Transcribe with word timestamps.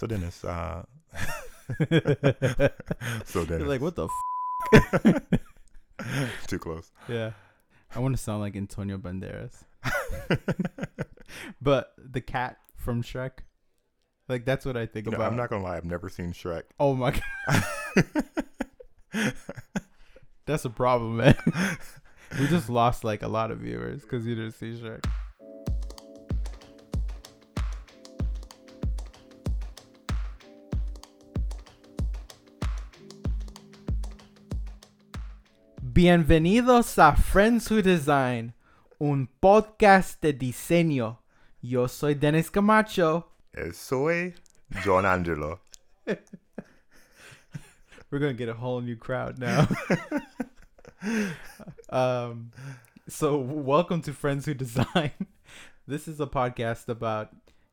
So 0.00 0.06
Dennis, 0.06 0.42
uh, 0.46 0.82
so 3.26 3.40
You're 3.40 3.44
Dennis, 3.44 3.68
like, 3.68 3.82
what 3.82 3.96
the 3.96 4.08
f? 4.72 5.22
too 6.46 6.58
close. 6.58 6.90
Yeah. 7.06 7.32
I 7.94 7.98
want 7.98 8.16
to 8.16 8.22
sound 8.22 8.40
like 8.40 8.56
Antonio 8.56 8.96
Banderas. 8.96 9.62
But 11.60 11.92
the 11.98 12.22
cat 12.22 12.56
from 12.76 13.02
Shrek, 13.02 13.40
like 14.26 14.46
that's 14.46 14.64
what 14.64 14.76
I 14.76 14.86
think 14.86 15.06
know, 15.06 15.16
about. 15.16 15.30
I'm 15.30 15.36
not 15.36 15.50
gonna 15.50 15.62
lie, 15.62 15.76
I've 15.76 15.84
never 15.84 16.08
seen 16.08 16.32
Shrek. 16.32 16.62
oh 16.80 16.94
my 16.94 17.14
god, 19.12 19.34
that's 20.46 20.64
a 20.64 20.70
problem, 20.70 21.18
man. 21.18 21.36
we 22.40 22.48
just 22.48 22.70
lost 22.70 23.04
like 23.04 23.22
a 23.22 23.28
lot 23.28 23.50
of 23.50 23.58
viewers 23.58 24.02
because 24.02 24.26
you 24.26 24.34
didn't 24.34 24.52
see 24.52 24.72
Shrek. 24.72 25.04
Bienvenidos 36.02 36.98
a 36.98 37.14
Friends 37.14 37.70
Who 37.70 37.82
Design, 37.82 38.54
un 38.98 39.28
podcast 39.38 40.18
de 40.22 40.32
diseño. 40.32 41.18
Yo 41.60 41.88
soy 41.88 42.14
Dennis 42.14 42.48
Camacho. 42.48 43.26
Eh, 43.52 43.70
Soy 43.74 44.32
John 44.82 45.04
Angelo. 45.04 45.60
We're 48.10 48.18
gonna 48.18 48.32
get 48.32 48.48
a 48.48 48.54
whole 48.54 48.80
new 48.80 48.96
crowd 48.96 49.38
now. 49.38 49.68
um, 51.90 52.50
so 53.06 53.36
welcome 53.36 54.00
to 54.00 54.14
Friends 54.14 54.46
Who 54.46 54.54
Design. 54.54 55.12
this 55.86 56.08
is 56.08 56.18
a 56.18 56.26
podcast 56.26 56.88
about 56.88 57.28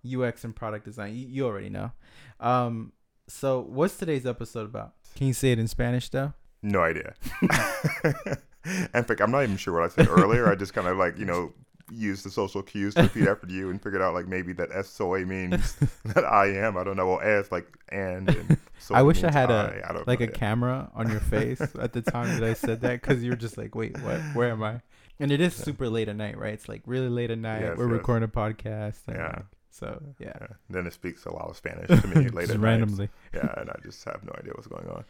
UX 0.05 0.43
and 0.43 0.53
product 0.53 0.83
design. 0.83 1.15
You, 1.15 1.27
you 1.27 1.45
already 1.45 1.69
know. 1.69 1.93
Um, 2.41 2.91
so 3.29 3.61
what's 3.61 3.95
today's 3.95 4.25
episode 4.25 4.65
about? 4.65 4.95
Can 5.15 5.27
you 5.27 5.33
say 5.33 5.53
it 5.53 5.59
in 5.59 5.69
Spanish 5.69 6.09
though? 6.09 6.33
No 6.63 6.81
idea. 6.81 7.13
in 8.93 9.03
fact, 9.03 9.21
I'm 9.21 9.31
not 9.31 9.43
even 9.43 9.57
sure 9.57 9.73
what 9.79 9.83
I 9.83 9.87
said 9.93 10.07
earlier. 10.09 10.49
I 10.49 10.55
just 10.55 10.73
kind 10.73 10.87
of 10.87 10.97
like 10.97 11.17
you 11.17 11.25
know 11.25 11.53
used 11.89 12.25
the 12.25 12.29
social 12.29 12.61
cues 12.61 12.93
to 12.95 13.03
repeat 13.03 13.27
after 13.29 13.47
you 13.47 13.69
and 13.69 13.81
figured 13.81 14.01
out 14.01 14.13
like 14.13 14.27
maybe 14.27 14.51
that 14.51 14.69
S 14.73 14.89
soy 14.89 15.23
means 15.23 15.75
that 16.05 16.25
I 16.25 16.47
am. 16.47 16.75
I 16.77 16.83
don't 16.83 16.97
know. 16.97 17.07
Well, 17.07 17.21
S 17.21 17.51
like 17.51 17.67
and. 17.89 18.29
and 18.29 18.57
I 18.91 19.01
wish 19.03 19.23
I 19.23 19.31
had 19.31 19.49
I. 19.51 19.53
a 19.53 19.85
I 19.85 19.93
like 20.05 20.19
know 20.19 20.25
a 20.25 20.27
yet. 20.27 20.33
camera 20.33 20.91
on 20.95 21.09
your 21.09 21.19
face 21.21 21.61
at 21.79 21.93
the 21.93 22.01
time 22.01 22.39
that 22.39 22.43
I 22.43 22.53
said 22.53 22.81
that 22.81 23.01
because 23.01 23.23
you 23.23 23.29
were 23.31 23.37
just 23.37 23.57
like, 23.57 23.73
wait, 23.75 23.97
what? 24.01 24.19
Where 24.33 24.49
am 24.51 24.63
I? 24.63 24.81
And 25.19 25.31
it 25.31 25.41
is 25.41 25.55
super 25.55 25.89
late 25.89 26.09
at 26.09 26.15
night, 26.15 26.37
right? 26.37 26.53
It's 26.53 26.67
like 26.69 26.81
really 26.85 27.09
late 27.09 27.31
at 27.31 27.39
night. 27.39 27.61
Yes, 27.61 27.77
We're 27.77 27.85
yes. 27.85 27.93
recording 27.93 28.23
a 28.29 28.31
podcast. 28.31 29.07
and, 29.07 29.15
Yeah. 29.17 29.25
like, 29.27 29.45
so 29.71 30.01
yeah, 30.19 30.33
Yeah. 30.41 30.47
Then 30.69 30.85
it 30.87 30.93
speaks 30.93 31.25
a 31.25 31.31
lot 31.31 31.49
of 31.49 31.55
Spanish 31.57 31.87
to 31.87 32.07
me 32.07 32.27
later. 32.29 32.47
just 32.53 32.59
randomly. 32.59 33.09
Yeah, 33.33 33.51
and 33.57 33.69
I 33.69 33.75
just 33.83 34.03
have 34.05 34.23
no 34.23 34.33
idea 34.37 34.51
what's 34.55 34.67
going 34.67 34.87
on. 34.89 35.05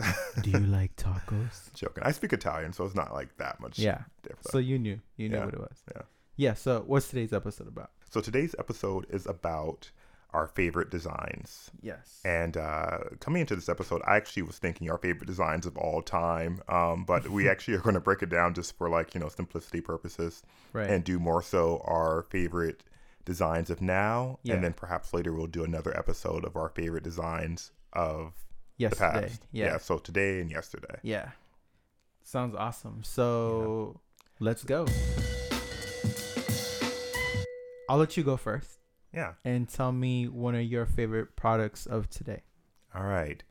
Do 0.42 0.50
you 0.50 0.58
like 0.60 0.96
tacos? 0.96 1.72
joking. 1.74 2.02
I 2.04 2.12
speak 2.12 2.32
Italian, 2.32 2.72
so 2.72 2.84
it's 2.84 2.94
not 2.94 3.12
like 3.12 3.36
that 3.38 3.60
much 3.60 3.78
Yeah. 3.78 4.02
different. 4.22 4.50
So 4.50 4.58
you 4.58 4.78
knew, 4.78 5.00
you 5.16 5.28
knew 5.28 5.36
Yeah, 5.36 5.44
what 5.44 5.54
it 5.54 5.60
was. 5.60 5.82
yeah. 5.94 6.02
Yeah. 6.36 6.54
So 6.54 6.82
what's 6.86 7.08
today's 7.08 7.32
episode 7.32 7.68
about? 7.68 7.90
So 8.10 8.20
today's 8.20 8.54
episode 8.58 9.06
is 9.10 9.26
about 9.26 9.90
our 10.32 10.48
favorite 10.48 10.90
designs. 10.90 11.70
Yes. 11.80 12.20
And 12.24 12.56
uh, 12.56 12.98
coming 13.20 13.40
into 13.42 13.54
this 13.54 13.68
episode, 13.68 14.02
I 14.04 14.16
actually 14.16 14.42
was 14.42 14.58
thinking 14.58 14.90
our 14.90 14.98
favorite 14.98 15.28
designs 15.28 15.64
of 15.64 15.76
all 15.76 16.02
time. 16.02 16.60
Um, 16.68 17.04
but 17.04 17.28
we 17.28 17.48
actually 17.52 17.74
are 17.74 17.80
going 17.80 17.94
to 17.94 18.00
break 18.00 18.20
it 18.22 18.30
down 18.30 18.52
just 18.54 18.76
for 18.76 18.88
like, 18.88 19.14
you 19.14 19.20
know, 19.20 19.28
simplicity 19.28 19.80
purposes 19.80 20.42
right. 20.72 20.90
and 20.90 21.04
do 21.04 21.20
more 21.20 21.40
so 21.40 21.82
our 21.84 22.22
favorite 22.22 22.82
designs 23.24 23.70
of 23.70 23.80
now. 23.80 24.40
Yeah. 24.42 24.54
And 24.54 24.64
then 24.64 24.72
perhaps 24.72 25.14
later 25.14 25.32
we'll 25.32 25.46
do 25.46 25.62
another 25.62 25.96
episode 25.96 26.44
of 26.44 26.56
our 26.56 26.68
favorite 26.68 27.04
designs 27.04 27.70
of 27.92 28.32
Yesterday. 28.76 29.28
past. 29.28 29.46
Yeah. 29.52 29.78
So 29.78 29.98
today 29.98 30.40
and 30.40 30.50
yesterday. 30.50 30.98
Yeah. 31.02 31.30
Sounds 32.22 32.54
awesome. 32.54 33.02
So 33.04 34.00
let's 34.40 34.64
go. 34.64 34.86
I'll 37.88 37.98
let 37.98 38.16
you 38.16 38.22
go 38.24 38.36
first 38.36 38.78
Yeah. 39.12 39.34
and 39.44 39.68
tell 39.68 39.92
me 39.92 40.26
one 40.28 40.54
of 40.54 40.62
your 40.62 40.86
favorite 40.86 41.36
products 41.36 41.86
of 41.86 42.08
today. 42.08 42.42
All 42.94 43.04
right. 43.04 43.42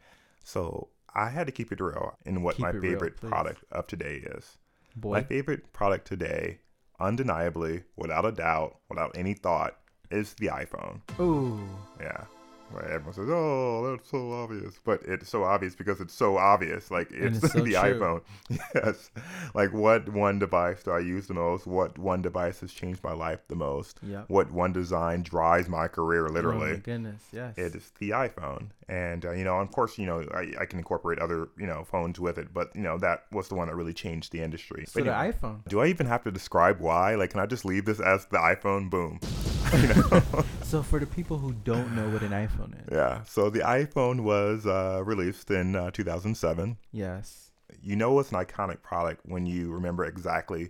So 0.43 0.89
I 1.13 1.29
had 1.29 1.45
to 1.47 1.51
keep 1.53 1.71
it 1.71 1.79
real 1.79 2.17
in 2.25 2.41
what 2.41 2.55
Keep 2.55 2.63
my 2.63 2.69
it 2.69 2.73
real, 2.75 2.91
favorite 2.93 3.21
product 3.21 3.63
of 3.71 3.85
today 3.87 4.15
is. 4.25 4.57
Boy. 4.95 5.13
My 5.17 5.23
favorite 5.23 5.71
product 5.71 6.07
today, 6.07 6.59
undeniably, 6.99 7.83
without 7.95 8.25
a 8.25 8.31
doubt, 8.31 8.77
without 8.89 9.15
any 9.17 9.33
thought, 9.35 9.77
is 10.09 10.33
the 10.35 10.47
iPhone. 10.47 11.01
Ooh. 11.19 11.59
Yeah. 11.99 12.25
Right. 12.73 12.85
Everyone 12.89 13.13
says, 13.13 13.27
"Oh, 13.29 13.91
that's 13.91 14.09
so 14.09 14.31
obvious," 14.31 14.79
but 14.83 15.01
it's 15.03 15.29
so 15.29 15.43
obvious 15.43 15.75
because 15.75 16.01
it's 16.01 16.13
so 16.13 16.37
obvious. 16.37 16.89
Like 16.89 17.11
it's, 17.11 17.43
it's 17.43 17.53
so 17.53 17.59
the 17.59 17.71
true. 17.73 17.99
iPhone. 17.99 18.21
yes. 18.75 19.11
Like 19.53 19.71
what 19.73 20.09
one 20.09 20.39
device 20.39 20.83
do 20.83 20.91
I 20.91 20.99
use 20.99 21.27
the 21.27 21.33
most? 21.35 21.67
What 21.67 21.97
one 21.99 22.21
device 22.21 22.61
has 22.61 22.73
changed 22.73 23.03
my 23.03 23.13
life 23.13 23.39
the 23.47 23.55
most? 23.55 23.99
Yep. 24.01 24.25
What 24.27 24.51
one 24.51 24.73
design 24.73 25.21
drives 25.23 25.69
my 25.69 25.87
career 25.87 26.27
Oh 26.27 26.31
literally? 26.31 26.71
my 26.73 26.77
goodness. 26.77 27.21
Yes. 27.31 27.57
it 27.57 27.75
is 27.75 27.91
the 27.99 28.09
iPhone. 28.11 28.67
And, 28.89 29.25
uh, 29.25 29.31
you 29.31 29.45
know, 29.45 29.59
of 29.59 29.71
course, 29.71 29.97
you 29.97 30.05
know, 30.05 30.25
I, 30.33 30.51
I 30.59 30.65
can 30.65 30.77
incorporate 30.77 31.17
other, 31.19 31.47
you 31.57 31.65
know, 31.65 31.85
phones 31.85 32.19
with 32.19 32.37
it, 32.37 32.53
but, 32.53 32.75
you 32.75 32.81
know, 32.81 32.97
that 32.97 33.23
was 33.31 33.47
the 33.47 33.55
one 33.55 33.67
that 33.69 33.75
really 33.75 33.93
changed 33.93 34.31
the 34.33 34.41
industry. 34.41 34.85
So 34.85 34.99
But 34.99 35.05
the 35.05 35.11
iPhone. 35.47 35.65
do 35.69 35.79
I 35.79 35.87
even 35.87 36.05
have 36.07 36.21
to 36.25 36.31
describe 36.31 36.79
why? 36.81 37.15
Like, 37.15 37.29
can 37.29 37.39
I 37.39 37.45
just 37.45 37.63
leave 37.63 37.85
this 37.85 38.01
as 38.01 38.25
the 38.25 38.37
iPhone? 38.39 38.89
Boom. 38.89 39.19
you 39.73 39.87
know? 39.87 40.43
So 40.73 40.81
for 40.81 40.97
the 40.97 41.05
people 41.05 41.37
who 41.37 41.53
don't 41.53 41.95
know 41.95 42.09
what 42.09 42.23
an 42.23 42.31
iPhone 42.31 42.73
is. 42.81 42.87
yeah. 42.91 43.21
So 43.25 43.51
the 43.51 43.59
iPhone 43.59 44.21
was 44.21 44.65
uh, 44.65 45.03
released 45.05 45.51
in 45.51 45.75
uh, 45.75 45.91
2007. 45.91 46.77
Yes. 46.91 47.51
You 47.83 47.95
know, 47.95 48.17
it's 48.17 48.31
an 48.31 48.37
iconic 48.43 48.81
product 48.81 49.21
when 49.25 49.45
you 49.45 49.71
remember 49.71 50.03
exactly, 50.03 50.61
you 50.61 50.69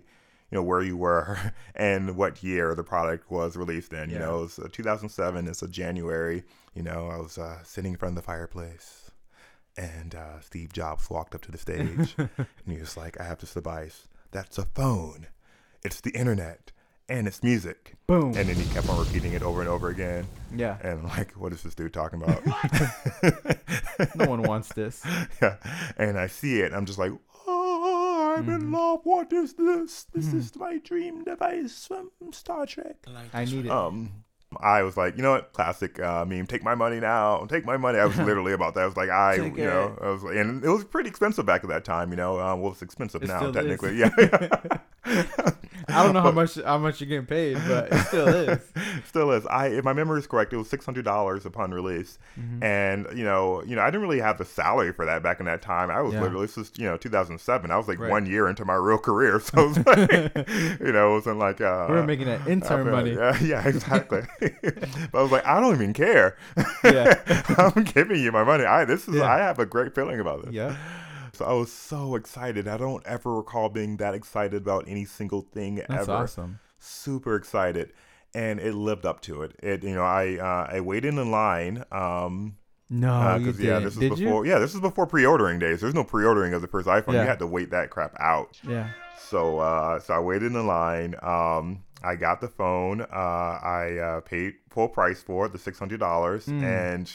know, 0.52 0.62
where 0.62 0.82
you 0.82 0.98
were 0.98 1.38
and 1.74 2.16
what 2.16 2.42
year 2.42 2.74
the 2.74 2.84
product 2.84 3.30
was 3.30 3.56
released 3.56 3.94
in. 3.94 4.10
You 4.10 4.16
Yeah. 4.16 4.26
know, 4.26 4.42
it's 4.44 4.58
uh, 4.58 4.68
2007. 4.70 5.48
It's 5.48 5.62
a 5.62 5.68
January. 5.68 6.44
You 6.74 6.82
know, 6.82 7.08
I 7.08 7.16
was 7.16 7.38
uh, 7.38 7.62
sitting 7.64 7.92
in 7.92 7.96
front 7.98 8.12
of 8.12 8.22
the 8.22 8.26
fireplace, 8.26 9.10
and 9.78 10.14
uh, 10.14 10.38
Steve 10.40 10.74
Jobs 10.74 11.08
walked 11.08 11.34
up 11.34 11.40
to 11.46 11.50
the 11.50 11.56
stage, 11.56 12.14
and 12.18 12.28
he 12.66 12.76
was 12.76 12.98
like, 12.98 13.18
"I 13.18 13.24
have 13.24 13.38
this 13.38 13.54
device. 13.54 14.06
That's 14.32 14.58
a 14.58 14.66
phone. 14.66 15.28
It's 15.82 16.02
the 16.02 16.10
internet." 16.10 16.72
And 17.08 17.26
it's 17.26 17.42
music. 17.42 17.94
Boom. 18.06 18.28
And 18.36 18.48
then 18.48 18.56
he 18.56 18.64
kept 18.72 18.88
on 18.88 18.98
repeating 18.98 19.34
it 19.34 19.42
over 19.42 19.60
and 19.60 19.68
over 19.68 19.88
again. 19.90 20.26
yeah. 20.56 20.78
And 20.82 21.00
I'm 21.00 21.08
like, 21.08 21.32
what 21.32 21.52
is 21.52 21.62
this 21.62 21.74
dude 21.74 21.92
talking 21.92 22.22
about? 22.22 22.42
No 24.16 24.26
one 24.26 24.42
wants 24.42 24.72
this. 24.72 25.02
yeah. 25.40 25.56
And 25.98 26.18
I 26.18 26.26
see 26.26 26.60
it. 26.60 26.72
I'm 26.72 26.84
just 26.86 26.98
like, 26.98 27.12
oh, 27.46 28.34
I'm 28.36 28.48
in 28.48 28.72
love. 28.72 29.00
What 29.04 29.32
is 29.32 29.52
this? 29.54 30.04
This 30.14 30.32
is 30.32 30.56
my 30.56 30.78
dream 30.78 31.24
device 31.24 31.86
from 31.86 32.10
Star 32.32 32.66
Trek. 32.66 32.96
I 33.06 33.10
like 33.10 33.34
I 33.34 33.44
need 33.44 33.66
it. 33.66 33.70
Um, 33.70 34.10
I 34.60 34.82
was 34.82 34.96
like, 34.96 35.16
you 35.16 35.22
know 35.22 35.32
what? 35.32 35.52
Classic 35.52 35.98
uh, 36.00 36.24
meme. 36.24 36.46
Take 36.46 36.62
my 36.64 36.74
money 36.74 37.00
now. 37.00 37.44
Take 37.46 37.64
my 37.64 37.76
money. 37.76 37.98
I 37.98 38.06
was 38.06 38.18
literally 38.30 38.52
about 38.52 38.74
that. 38.74 38.80
I 38.82 38.86
was 38.86 38.96
like, 38.96 39.10
I, 39.10 39.36
Take 39.38 39.56
you 39.56 39.64
know, 39.64 39.96
it. 40.00 40.04
I 40.04 40.10
was 40.10 40.22
like, 40.24 40.36
and 40.36 40.64
it 40.64 40.68
was 40.68 40.84
pretty 40.84 41.08
expensive 41.08 41.44
back 41.46 41.62
at 41.64 41.70
that 41.70 41.84
time. 41.84 42.10
You 42.10 42.16
know, 42.16 42.40
um, 42.40 42.60
well, 42.62 42.72
it's 42.72 42.82
expensive 42.82 43.22
It 43.22 43.28
now, 43.28 43.38
still 43.38 43.50
is. 43.50 43.56
technically. 43.56 43.98
Yeah. 43.98 44.78
I 45.94 46.02
don't 46.04 46.12
know 46.14 46.20
how 46.20 46.30
much 46.30 46.54
how 46.56 46.78
much 46.78 47.00
you're 47.00 47.08
getting 47.08 47.26
paid, 47.26 47.58
but 47.68 47.92
it 47.92 47.98
still 48.06 48.28
is. 48.28 48.58
Still 49.08 49.30
is. 49.32 49.44
I, 49.46 49.66
if 49.68 49.84
my 49.84 49.92
memory 49.92 50.18
is 50.18 50.26
correct, 50.26 50.52
it 50.52 50.56
was 50.56 50.68
six 50.68 50.84
hundred 50.84 51.04
dollars 51.04 51.44
upon 51.46 51.72
release, 51.72 52.18
Mm-hmm. 52.38 52.62
and 52.64 53.06
you 53.16 53.24
know, 53.24 53.62
you 53.64 53.76
know, 53.76 53.82
I 53.82 53.86
didn't 53.86 54.02
really 54.02 54.20
have 54.20 54.38
the 54.38 54.44
salary 54.44 54.92
for 54.92 55.04
that 55.06 55.22
back 55.22 55.38
in 55.40 55.46
that 55.46 55.62
time. 55.62 55.90
I 55.90 56.00
was 56.00 56.14
Yeah. 56.14 56.22
literally 56.22 56.46
this 56.46 56.58
is 56.58 56.72
you 56.76 56.84
know 56.86 56.96
2007. 56.96 57.70
I 57.70 57.76
was 57.76 57.86
like 57.88 57.98
Right. 57.98 58.10
one 58.10 58.26
year 58.26 58.48
into 58.48 58.64
my 58.64 58.74
real 58.74 58.98
career, 58.98 59.38
so 59.44 59.58
it 59.64 59.68
was 59.68 59.86
like, 59.86 60.80
you 60.80 60.92
know, 60.92 61.10
it 61.10 61.14
wasn't 61.14 61.38
like 61.38 61.60
uh, 61.60 61.86
We 61.88 61.94
were 61.96 62.04
making 62.04 62.26
that 62.26 62.46
intern 62.48 62.90
money. 62.90 63.12
Yeah, 63.14 63.38
yeah, 63.40 63.66
exactly. 63.68 64.22
but 64.40 65.18
I 65.18 65.22
was 65.22 65.30
like, 65.32 65.46
I 65.46 65.60
don't 65.60 65.74
even 65.74 65.92
care. 65.92 66.36
Yeah. 66.82 67.20
I'm 67.58 67.84
giving 67.84 68.20
you 68.20 68.32
my 68.32 68.44
money. 68.44 68.64
I 68.64 68.84
this 68.84 69.06
is 69.08 69.16
Yeah. 69.16 69.24
I 69.30 69.38
have 69.38 69.58
a 69.58 69.66
great 69.66 69.94
feeling 69.94 70.18
about 70.20 70.44
this. 70.44 70.54
Yeah. 70.54 70.76
So 71.36 71.44
I 71.44 71.52
was 71.52 71.72
so 71.72 72.14
excited. 72.14 72.66
I 72.68 72.76
don't 72.76 73.04
ever 73.06 73.34
recall 73.36 73.68
being 73.68 73.96
that 73.98 74.14
excited 74.14 74.62
about 74.62 74.84
any 74.86 75.04
single 75.04 75.42
thing 75.42 75.76
That's 75.88 76.02
ever 76.08 76.12
awesome. 76.12 76.60
super 76.78 77.34
excited 77.36 77.92
and 78.34 78.58
it 78.58 78.74
lived 78.74 79.06
up 79.06 79.20
to 79.22 79.42
it 79.42 79.54
it 79.62 79.84
you 79.84 79.94
know 79.94 80.02
i 80.02 80.36
uh, 80.38 80.66
i 80.76 80.80
waited 80.80 81.14
in 81.14 81.30
line 81.30 81.84
um 81.92 82.56
No, 82.90 83.12
uh, 83.14 83.36
you 83.38 83.46
'cause, 83.46 83.56
did. 83.58 83.66
yeah 83.66 83.78
this 83.78 83.92
is 83.94 84.00
did 84.00 84.10
before 84.16 84.44
yeah 84.44 84.58
this 84.58 84.74
is 84.74 84.80
before 84.80 85.06
pre-ordering 85.06 85.60
days 85.60 85.80
there's 85.80 85.94
no 85.94 86.02
pre-ordering 86.02 86.52
of 86.52 86.60
the 86.60 86.66
first 86.66 86.88
iphone 86.88 87.12
Yeah. 87.14 87.22
you 87.22 87.28
had 87.28 87.38
to 87.38 87.46
wait 87.46 87.70
that 87.70 87.90
crap 87.90 88.12
out? 88.18 88.58
Yeah. 88.68 88.88
so 89.16 89.60
uh 89.60 90.00
so 90.00 90.14
i 90.14 90.18
waited 90.18 90.50
in 90.52 90.66
line 90.66 91.14
um 91.22 91.84
i 92.02 92.16
got 92.16 92.40
the 92.40 92.48
phone 92.48 93.02
uh 93.02 93.04
i 93.62 93.96
uh 94.02 94.20
paid 94.22 94.54
full 94.68 94.88
price 94.88 95.22
for 95.22 95.46
it 95.46 95.52
the 95.52 95.58
$600 95.58 95.96
Mm. 95.98 96.62
and 96.64 97.12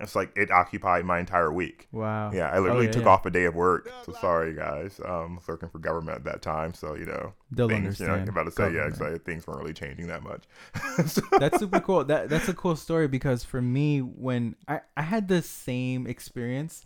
It's 0.00 0.16
like 0.16 0.32
it 0.36 0.50
occupied 0.50 1.04
my 1.04 1.18
entire 1.20 1.52
week. 1.52 1.88
Wow. 1.92 2.30
Yeah, 2.32 2.48
I 2.50 2.58
literally 2.58 2.80
Oh, 2.80 2.86
yeah, 2.86 2.92
took 2.92 3.02
yeah. 3.04 3.08
off 3.10 3.26
a 3.26 3.30
day 3.30 3.44
of 3.44 3.54
work. 3.54 3.90
So 4.06 4.12
sorry, 4.20 4.54
guys. 4.54 5.00
Um, 5.04 5.32
I 5.32 5.34
was 5.36 5.48
working 5.48 5.68
for 5.68 5.78
government 5.78 6.16
at 6.16 6.24
that 6.24 6.42
time, 6.42 6.72
so 6.74 6.94
you 6.94 7.06
know 7.06 7.34
They'll 7.50 7.68
things. 7.68 8.00
You 8.00 8.06
know. 8.06 8.14
I'm 8.14 8.28
about 8.28 8.44
to 8.44 8.50
say 8.50 8.64
yeah, 8.64 8.68
Government. 8.88 8.92
excited 8.94 9.24
things 9.24 9.46
weren't 9.46 9.60
really 9.60 9.74
changing 9.74 10.06
that 10.08 10.22
much. 10.22 10.44
So- 11.06 11.22
that's 11.38 11.58
super 11.58 11.80
cool. 11.80 12.04
That 12.04 12.28
that's 12.28 12.48
a 12.48 12.54
cool 12.54 12.76
story 12.76 13.08
because 13.08 13.44
for 13.44 13.60
me, 13.62 14.00
when 14.00 14.56
I 14.68 14.80
I 14.96 15.02
had 15.02 15.28
the 15.28 15.42
same 15.42 16.06
experience, 16.06 16.84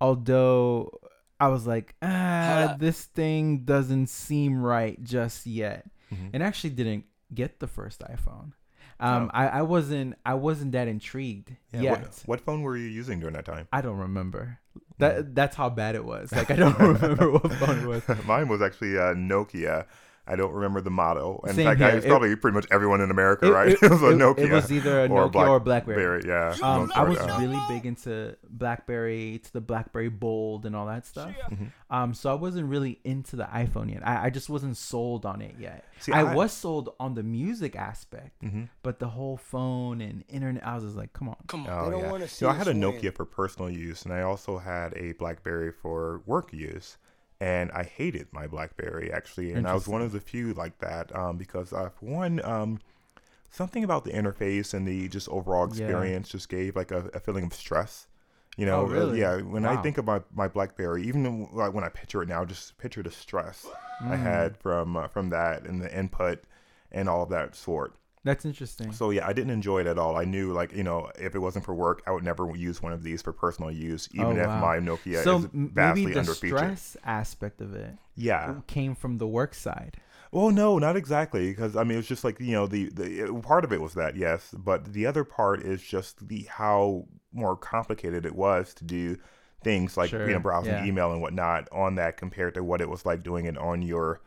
although 0.00 0.98
I 1.38 1.48
was 1.48 1.66
like, 1.66 1.94
ah, 2.02 2.76
this 2.78 3.04
thing 3.04 3.64
doesn't 3.64 4.08
seem 4.08 4.60
right 4.60 5.02
just 5.02 5.46
yet, 5.46 5.86
Mhm. 6.12 6.30
and 6.34 6.42
actually 6.42 6.70
didn't 6.70 7.04
get 7.32 7.60
the 7.60 7.66
first 7.66 8.00
iPhone. 8.00 8.52
Um, 9.00 9.30
Oh. 9.32 9.38
I 9.38 9.46
I 9.46 9.62
wasn't 9.62 10.14
I 10.26 10.34
wasn't 10.34 10.72
that 10.72 10.86
intrigued 10.88 11.56
Yeah, 11.72 11.80
yet. 11.82 11.90
what, 12.00 12.22
what 12.26 12.40
phone 12.42 12.62
were 12.62 12.76
you 12.76 12.86
using 12.86 13.18
during 13.20 13.34
that 13.34 13.46
time? 13.46 13.66
I 13.72 13.80
don't 13.80 13.96
remember. 13.98 14.58
That 14.98 15.34
that's 15.34 15.56
how 15.56 15.70
bad 15.70 15.94
it 15.94 16.04
was. 16.04 16.30
Like 16.32 16.50
I 16.50 16.56
don't 16.56 16.78
remember 16.78 17.30
what 17.32 17.50
phone 17.54 17.78
it 17.78 17.86
was. 17.86 18.02
Mine 18.26 18.48
was 18.48 18.60
actually 18.60 18.98
uh, 18.98 19.14
Nokia. 19.14 19.86
I 20.32 20.36
don't 20.36 20.52
remember 20.52 20.80
the 20.80 20.90
motto. 20.90 21.40
In 21.48 21.54
Same 21.54 21.66
fact, 21.66 21.80
I, 21.80 21.88
here. 21.88 21.96
it's 21.96 22.06
It- 22.06 22.08
probably 22.08 22.36
pretty 22.36 22.54
much 22.54 22.66
everyone 22.70 23.00
in 23.00 23.10
America, 23.10 23.46
It, 23.48 23.50
right? 23.50 23.68
it- 23.70 23.82
It, 23.82 23.90
was 23.90 24.02
a 24.02 24.12
Nokia. 24.14 24.38
it 24.46 24.52
was 24.52 24.70
either 24.70 25.04
a 25.04 25.08
or 25.08 25.24
a 25.24 25.28
Nokia 25.28 25.32
Black- 25.32 25.48
or 25.48 25.60
BlackBerry. 25.60 26.22
yeah. 26.26 26.54
Um, 26.62 26.92
I 26.94 27.02
was 27.02 27.18
part, 27.18 27.40
really 27.40 27.58
big 27.68 27.84
into 27.86 28.36
BlackBerry, 28.48 29.40
to 29.42 29.52
the 29.52 29.60
BlackBerry 29.60 30.08
Bold, 30.08 30.66
and 30.66 30.76
all 30.76 30.86
that 30.86 31.06
stuff. 31.06 31.32
Mhm. 31.50 31.72
Um, 31.90 32.14
so 32.14 32.30
I 32.30 32.34
wasn't 32.34 32.68
really 32.68 33.00
into 33.04 33.34
the 33.36 33.44
iPhone 33.44 33.92
yet. 33.92 34.06
I, 34.06 34.26
I 34.26 34.30
just 34.30 34.48
wasn't 34.48 34.76
sold 34.76 35.26
on 35.26 35.40
it 35.42 35.56
yet. 35.58 35.84
See, 35.98 36.12
I, 36.12 36.20
I- 36.20 36.34
was 36.34 36.52
sold 36.52 36.94
on 37.00 37.14
the 37.14 37.22
music 37.24 37.74
aspect, 37.74 38.40
Mhm. 38.42 38.68
but 38.82 38.98
the 39.00 39.08
whole 39.08 39.36
phone 39.36 40.00
and 40.00 40.22
internet, 40.28 40.64
I 40.66 40.74
was 40.76 40.84
just 40.84 40.96
like, 40.96 41.12
come 41.12 41.28
on. 41.28 41.36
Come 41.48 41.66
on. 41.66 41.70
Oh, 41.72 41.84
they 41.86 41.90
don't 41.90 42.00
yeah. 42.04 42.10
want 42.10 42.22
to 42.22 42.28
see 42.28 42.44
You 42.44 42.48
know, 42.50 42.54
I 42.54 42.58
had 42.58 42.68
a 42.68 42.70
us 42.70 42.76
win. 42.76 42.82
Nokia 42.92 43.14
for 43.14 43.24
personal 43.24 43.68
use, 43.70 44.04
and 44.04 44.14
I 44.14 44.22
also 44.22 44.58
had 44.58 44.94
a 44.96 45.12
BlackBerry 45.12 45.72
for 45.72 46.22
work 46.26 46.52
use. 46.52 46.96
And 47.40 47.70
I 47.72 47.84
hated 47.84 48.28
my 48.32 48.46
BlackBerry 48.46 49.10
actually, 49.12 49.52
and 49.54 49.66
I 49.66 49.72
was 49.74 49.88
one 49.88 50.02
of 50.02 50.12
the 50.12 50.20
few 50.20 50.52
like 50.52 50.78
that 50.78 51.14
um, 51.16 51.38
because 51.38 51.72
uh, 51.72 51.88
for 51.88 52.04
one, 52.06 52.44
um, 52.44 52.80
something 53.50 53.82
about 53.82 54.04
the 54.04 54.10
interface 54.12 54.74
and 54.74 54.86
the 54.86 55.08
just 55.08 55.28
overall 55.28 55.64
Yeah. 55.64 55.68
experience 55.68 56.28
just 56.28 56.48
gave 56.48 56.76
like 56.76 56.90
a, 56.90 57.06
a 57.14 57.20
feeling 57.20 57.44
of 57.44 57.54
stress. 57.54 58.06
You 58.56 58.66
know, 58.66 58.80
Oh, 58.80 58.84
really? 58.84 59.20
yeah. 59.20 59.40
When 59.40 59.64
I 59.64 59.76
think 59.82 59.96
of 59.96 60.04
my, 60.04 60.20
BlackBerry, 60.48 61.02
even 61.04 61.48
like 61.52 61.72
when 61.72 61.84
I 61.84 61.88
picture 61.88 62.22
it 62.22 62.28
now, 62.28 62.44
just 62.44 62.76
picture 62.76 63.02
the 63.02 63.10
stress 63.10 63.66
I 64.10 64.16
Mm. 64.16 64.22
had 64.22 64.56
from 64.58 64.96
uh, 64.96 65.08
from 65.08 65.30
that 65.30 65.64
and 65.64 65.80
the 65.80 65.96
input 65.96 66.44
and 66.92 67.08
all 67.08 67.22
of 67.22 67.30
that 67.30 67.54
sort. 67.54 67.94
That's 68.22 68.44
interesting. 68.44 68.92
So 68.92 69.10
yeah, 69.10 69.26
I 69.26 69.32
didn't 69.32 69.50
enjoy 69.50 69.80
it 69.80 69.86
at 69.86 69.98
all. 69.98 70.16
I 70.16 70.24
knew 70.24 70.52
like 70.52 70.72
you 70.72 70.82
know 70.82 71.10
if 71.18 71.34
it 71.34 71.38
wasn't 71.38 71.64
for 71.64 71.74
work, 71.74 72.02
I 72.06 72.10
would 72.10 72.24
never 72.24 72.54
use 72.54 72.82
one 72.82 72.92
of 72.92 73.02
these 73.02 73.22
for 73.22 73.32
personal 73.32 73.70
use, 73.70 74.08
oh, 74.12 74.22
even 74.22 74.36
Oh, 74.38 74.40
if 74.42 74.48
wow. 74.48 74.60
my 74.60 74.78
Nokia 74.78 75.24
so 75.24 75.36
is 75.38 75.44
vastly 75.52 76.04
maybe 76.06 76.14
the 76.14 76.24
stress 76.24 76.96
aspect 77.04 77.60
of 77.60 77.74
it 77.74 77.94
Yeah. 78.16 78.54
came 78.66 78.94
from 78.94 79.18
the 79.18 79.26
work 79.26 79.54
side. 79.54 79.96
Well, 80.32 80.50
no, 80.50 80.78
not 80.78 80.96
exactly, 80.96 81.50
because 81.50 81.76
I 81.76 81.82
mean 81.82 81.94
it 81.94 81.96
was 81.96 82.06
just 82.06 82.24
like 82.24 82.38
you 82.40 82.52
know 82.52 82.66
the 82.66 82.88
the 82.90 83.40
part 83.42 83.64
of 83.64 83.72
it 83.72 83.80
was 83.80 83.94
that 83.94 84.16
yes, 84.16 84.54
but 84.56 84.92
the 84.92 85.06
other 85.06 85.24
part 85.24 85.62
is 85.62 85.82
just 85.82 86.28
the 86.28 86.42
how 86.44 87.06
more 87.32 87.56
complicated 87.56 88.26
it 88.26 88.34
was 88.34 88.74
to 88.74 88.84
do 88.84 89.16
things 89.62 89.96
like 89.96 90.10
you 90.24 90.32
know 90.32 90.40
browsing 90.40 90.76
yeah. 90.76 90.84
email 90.86 91.12
and 91.12 91.20
whatnot 91.20 91.68
on 91.72 91.96
that 91.96 92.16
compared 92.16 92.54
to 92.54 92.64
what 92.64 92.80
it 92.80 92.88
was 92.88 93.04
like 93.04 93.22
doing 93.22 93.46
it 93.46 93.58
on 93.58 93.82
your 93.82 94.20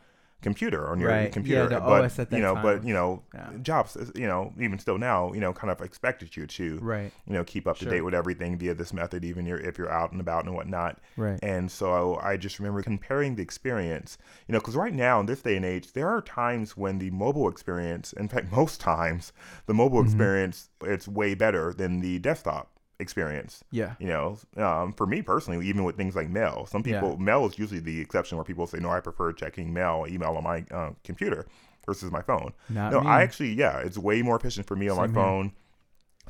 computer 0.44 0.88
on 0.90 1.00
your 1.00 1.08
Right, 1.10 1.22
yeah, 1.24 1.28
computer 1.30 1.68
the 1.68 1.80
but 1.80 2.04
OS 2.04 2.18
at 2.18 2.30
that 2.30 2.36
you 2.36 2.42
know 2.42 2.54
time 2.54 2.62
but 2.62 2.84
you 2.86 2.94
know 2.94 3.22
yeah. 3.34 3.50
jobs 3.62 3.96
you 4.14 4.26
know 4.26 4.52
even 4.60 4.78
still 4.78 4.98
now 4.98 5.32
you 5.32 5.40
know 5.40 5.52
kind 5.52 5.70
of 5.72 5.80
expected 5.80 6.36
you 6.36 6.46
to 6.46 6.78
Right, 6.80 7.10
you 7.26 7.32
know 7.32 7.42
keep 7.44 7.66
up 7.66 7.78
to 7.78 7.84
Sure. 7.84 7.92
date 7.94 8.02
with 8.02 8.14
everything 8.14 8.56
via 8.58 8.74
this 8.74 8.92
method 8.92 9.24
even 9.24 9.46
your, 9.46 9.58
if 9.58 9.78
you're 9.78 9.90
out 9.90 10.12
and 10.12 10.20
about 10.20 10.44
and 10.44 10.54
whatnot 10.54 11.00
right. 11.16 11.38
and 11.42 11.70
so 11.70 12.16
i 12.22 12.36
just 12.36 12.58
remember 12.60 12.82
comparing 12.82 13.34
the 13.36 13.42
experience 13.42 14.18
you 14.46 14.52
know 14.52 14.58
because 14.60 14.76
right 14.76 14.94
now 14.94 15.18
in 15.20 15.26
this 15.26 15.40
day 15.42 15.56
and 15.56 15.64
age 15.64 15.92
there 15.94 16.08
are 16.08 16.20
times 16.20 16.76
when 16.76 16.98
the 16.98 17.10
mobile 17.10 17.48
experience 17.48 18.12
in 18.12 18.28
fact 18.28 18.52
most 18.60 18.80
times 18.80 19.32
the 19.66 19.74
mobile 19.74 20.02
Mhm. 20.02 20.04
experience 20.06 20.68
it's 20.82 21.08
way 21.08 21.34
better 21.34 21.72
than 21.72 22.00
the 22.00 22.18
desktop 22.18 22.73
experience 23.00 23.64
Yeah. 23.70 23.94
you 23.98 24.06
know 24.06 24.38
um, 24.56 24.92
for 24.92 25.06
me 25.06 25.20
personally 25.20 25.66
even 25.66 25.82
with 25.84 25.96
things 25.96 26.14
like 26.14 26.28
mail 26.28 26.66
some 26.66 26.82
Yeah. 26.84 27.00
people 27.00 27.16
mail 27.16 27.44
is 27.46 27.58
usually 27.58 27.80
the 27.80 28.00
exception 28.00 28.38
where 28.38 28.44
people 28.44 28.66
say 28.66 28.78
no 28.78 28.90
i 28.90 29.00
prefer 29.00 29.32
checking 29.32 29.72
mail 29.72 30.06
email 30.08 30.36
on 30.36 30.44
my 30.44 30.64
uh, 30.70 30.90
computer 31.02 31.46
versus 31.86 32.10
my 32.12 32.22
phone 32.22 32.52
Not 32.70 32.92
no, 32.92 33.00
me. 33.00 33.06
I 33.06 33.22
actually, 33.22 33.52
yeah, 33.54 33.78
it's 33.80 33.98
way 33.98 34.22
more 34.22 34.36
efficient 34.36 34.66
for 34.66 34.76
me 34.76 34.88
on 34.88 34.96
Same 34.96 35.02
my 35.02 35.06
here. 35.06 35.14
phone. 35.14 35.52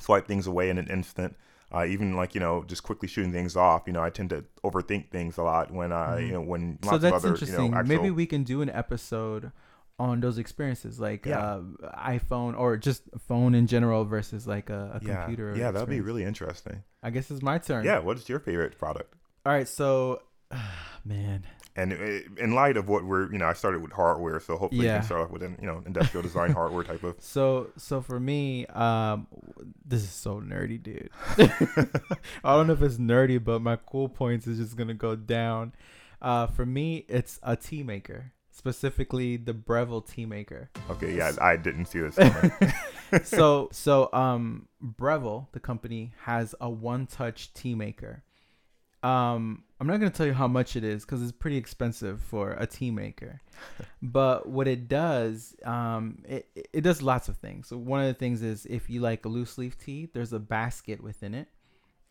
Swipe 0.00 0.26
things 0.26 0.46
away 0.48 0.68
in 0.70 0.78
an 0.78 0.88
instant. 0.88 1.36
Uh, 1.72 1.84
even 1.84 2.14
like 2.16 2.34
you 2.34 2.40
know, 2.40 2.64
just 2.66 2.82
quickly 2.82 3.06
shooting 3.08 3.30
things 3.32 3.54
off. 3.56 3.82
You 3.86 3.92
know, 3.92 4.02
I 4.02 4.10
tend 4.10 4.30
to 4.30 4.44
overthink 4.64 5.10
things 5.10 5.38
a 5.38 5.42
lot 5.44 5.70
when 5.72 5.92
I, 5.92 6.18
Mhm. 6.22 6.26
you 6.26 6.32
know, 6.32 6.40
when 6.40 6.78
so 6.82 6.90
lots 6.90 7.02
that's 7.02 7.10
of 7.10 7.14
other, 7.14 7.28
you 7.28 7.32
interesting. 7.34 7.70
know, 7.70 7.76
actual, 7.78 7.96
Maybe 7.96 8.10
we 8.10 8.26
can 8.26 8.42
do 8.42 8.62
an 8.62 8.70
episode 8.70 9.52
on 9.98 10.20
those 10.20 10.38
experiences, 10.38 10.98
like 10.98 11.24
Yeah. 11.26 11.38
uh, 11.40 11.62
iPhone 11.98 12.58
or 12.58 12.76
just 12.76 13.02
phone 13.28 13.54
in 13.54 13.66
general 13.66 14.04
versus 14.04 14.46
like 14.46 14.68
a, 14.70 15.00
a 15.00 15.06
yeah, 15.06 15.18
computer. 15.24 15.54
yeah, 15.56 15.70
that'd 15.70 15.88
be 15.88 16.00
really 16.00 16.24
interesting. 16.24 16.82
I 17.02 17.10
guess 17.10 17.30
it's 17.30 17.42
my 17.42 17.58
turn. 17.58 17.84
Yeah, 17.84 17.98
what 18.00 18.16
is 18.16 18.28
your 18.28 18.40
favorite 18.40 18.76
product? 18.78 19.14
All 19.46 19.52
right. 19.52 19.68
So, 19.68 20.22
man, 21.04 21.44
And 21.76 21.92
uh, 21.92 22.42
in 22.42 22.52
light 22.54 22.76
of 22.76 22.88
what 22.88 23.04
we're, 23.04 23.30
you 23.32 23.38
know, 23.38 23.46
I 23.46 23.52
started 23.52 23.82
with 23.82 23.92
hardware, 23.92 24.40
so 24.40 24.56
hopefully 24.56 24.86
you 24.86 24.92
can 24.92 25.02
start 25.02 25.20
off 25.22 25.30
with 25.30 25.42
an, 25.42 25.58
you 25.60 25.66
know, 25.66 25.82
industrial 25.86 26.22
design 26.22 26.52
hardware 26.58 26.82
type 26.84 27.02
of. 27.04 27.16
So 27.20 27.70
so 27.76 28.00
for 28.00 28.18
me, 28.18 28.66
um, 28.66 29.26
this 29.84 30.02
is 30.02 30.10
so 30.10 30.40
nerdy, 30.40 30.82
dude. 30.82 31.10
I 32.44 32.54
don't 32.56 32.66
know 32.66 32.72
if 32.72 32.82
it's 32.82 32.96
nerdy, 32.96 33.42
but 33.42 33.60
my 33.60 33.76
cool 33.76 34.08
points 34.08 34.46
is 34.46 34.58
just 34.58 34.76
gonna 34.76 34.94
go 34.94 35.14
down. 35.16 35.72
Uh, 36.22 36.46
for 36.46 36.64
me, 36.64 37.04
it's 37.08 37.38
a 37.42 37.54
tea 37.56 37.82
maker, 37.82 38.32
specifically 38.64 39.36
the 39.36 39.52
Breville 39.52 40.00
tea 40.00 40.24
maker. 40.24 40.70
Okay, 40.88 41.14
yeah, 41.14 41.32
I 41.38 41.56
didn't 41.56 41.84
see 41.84 42.00
this. 42.00 42.16
so 43.24 43.68
so 43.72 44.08
um, 44.14 44.68
Breville, 44.80 45.48
the 45.52 45.60
company, 45.60 46.14
has 46.22 46.54
a 46.62 46.70
one-touch 46.70 47.52
tea 47.52 47.74
maker. 47.74 48.22
Um, 49.02 49.64
I'm 49.78 49.86
not 49.86 49.98
gonna 49.98 50.08
tell 50.08 50.24
you 50.24 50.32
how 50.32 50.48
much 50.48 50.76
it 50.76 50.84
is 50.84 51.04
because 51.04 51.20
it's 51.20 51.30
pretty 51.30 51.58
expensive 51.58 52.22
for 52.22 52.52
a 52.52 52.66
tea 52.66 52.90
maker. 52.90 53.42
but 54.02 54.48
what 54.48 54.66
it 54.66 54.88
does, 54.88 55.54
um, 55.66 56.22
it 56.26 56.48
it 56.72 56.80
does 56.80 57.02
lots 57.02 57.28
of 57.28 57.36
things. 57.36 57.68
So 57.68 57.76
one 57.76 58.00
of 58.00 58.06
the 58.06 58.14
things 58.14 58.40
is 58.40 58.64
if 58.64 58.88
you 58.88 59.00
like 59.00 59.26
a 59.26 59.28
loose 59.28 59.58
leaf 59.58 59.76
tea, 59.76 60.08
there's 60.14 60.32
a 60.32 60.38
basket 60.40 61.02
within 61.02 61.34
it, 61.34 61.48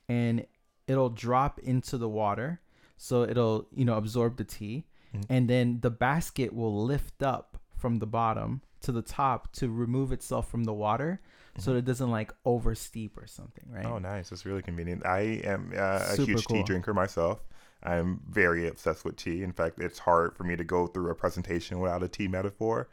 and 0.07 0.45
it'll 0.87 1.09
drop 1.09 1.57
into 1.57 1.97
the 1.97 2.09
water, 2.09 2.61
so 2.95 3.23
it'll 3.23 3.65
you 3.75 3.85
know 3.85 3.97
absorb 3.97 4.37
the 4.37 4.43
tea, 4.43 4.85
Mhm. 5.13 5.25
and 5.29 5.49
then 5.49 5.79
the 5.81 5.89
basket 5.89 6.53
will 6.53 6.83
lift 6.83 7.21
up 7.21 7.57
from 7.77 7.99
the 7.99 8.07
bottom 8.07 8.61
to 8.81 8.91
the 8.91 9.01
top 9.01 9.51
to 9.53 9.69
remove 9.69 10.11
itself 10.11 10.49
from 10.49 10.63
the 10.65 10.73
water, 10.73 11.21
so 11.57 11.75
it 11.75 11.85
doesn't 11.85 12.09
like 12.09 12.33
oversteep 12.45 13.11
or 13.15 13.27
something, 13.27 13.63
right? 13.69 13.85
Oh, 13.85 13.99
nice. 13.99 14.29
That's 14.29 14.45
really 14.45 14.61
convenient. 14.61 15.05
I 15.05 15.41
am 15.43 15.71
uh, 15.75 16.07
a 16.11 16.15
huge 16.15 16.45
tea 16.47 16.63
drinker 16.63 16.93
myself. 16.93 17.43
I'm 17.83 18.21
very 18.29 18.67
obsessed 18.67 19.05
with 19.05 19.17
tea. 19.17 19.43
In 19.43 19.51
fact, 19.51 19.79
it's 19.79 19.99
hard 19.99 20.35
for 20.35 20.43
me 20.43 20.55
to 20.55 20.63
go 20.63 20.87
through 20.87 21.11
a 21.11 21.15
presentation 21.15 21.79
without 21.79 22.01
a 22.01 22.07
tea 22.07 22.27
metaphor. 22.27 22.87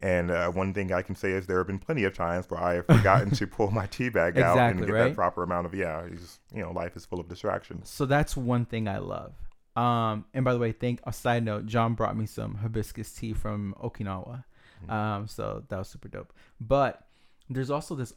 And 0.00 0.32
uh, 0.32 0.50
one 0.50 0.74
thing 0.74 0.92
I 0.92 1.02
can 1.02 1.14
say 1.14 1.30
is 1.30 1.46
there 1.46 1.58
have 1.58 1.68
been 1.68 1.78
plenty 1.78 2.02
of 2.04 2.12
times 2.12 2.50
where 2.50 2.60
I 2.60 2.74
have 2.74 2.86
forgotten 2.86 3.30
to 3.30 3.46
pull 3.46 3.70
my 3.70 3.86
tea 3.86 4.08
bag 4.18 4.36
out 4.38 4.58
and 4.58 4.80
get 4.80 4.90
right? 4.90 5.04
that 5.08 5.14
proper 5.14 5.44
amount 5.44 5.66
of 5.66 5.74
yeah. 5.74 6.02
it's 6.02 6.20
Just, 6.20 6.40
you 6.52 6.60
know, 6.60 6.72
life 6.72 6.96
is 6.96 7.06
full 7.06 7.20
of 7.20 7.28
distractions. 7.28 7.88
So 7.88 8.04
that's 8.04 8.36
one 8.36 8.64
thing 8.64 8.88
I 8.88 8.98
love. 8.98 9.32
Um, 9.76 10.26
and 10.34 10.44
by 10.44 10.52
the 10.52 10.58
way, 10.58 10.72
think 10.72 11.00
a 11.04 11.12
side 11.12 11.44
note, 11.44 11.66
John 11.66 11.94
brought 11.94 12.16
me 12.16 12.26
some 12.26 12.56
hibiscus 12.56 13.12
tea 13.12 13.32
from 13.32 13.74
Okinawa. 13.82 14.44
Mhm. 14.86 14.90
Um, 14.92 15.28
so 15.28 15.64
that 15.68 15.78
was 15.78 15.88
super 15.88 16.08
dope. 16.08 16.32
But 16.60 17.06
there's 17.48 17.70
also 17.70 17.94
this 17.94 18.14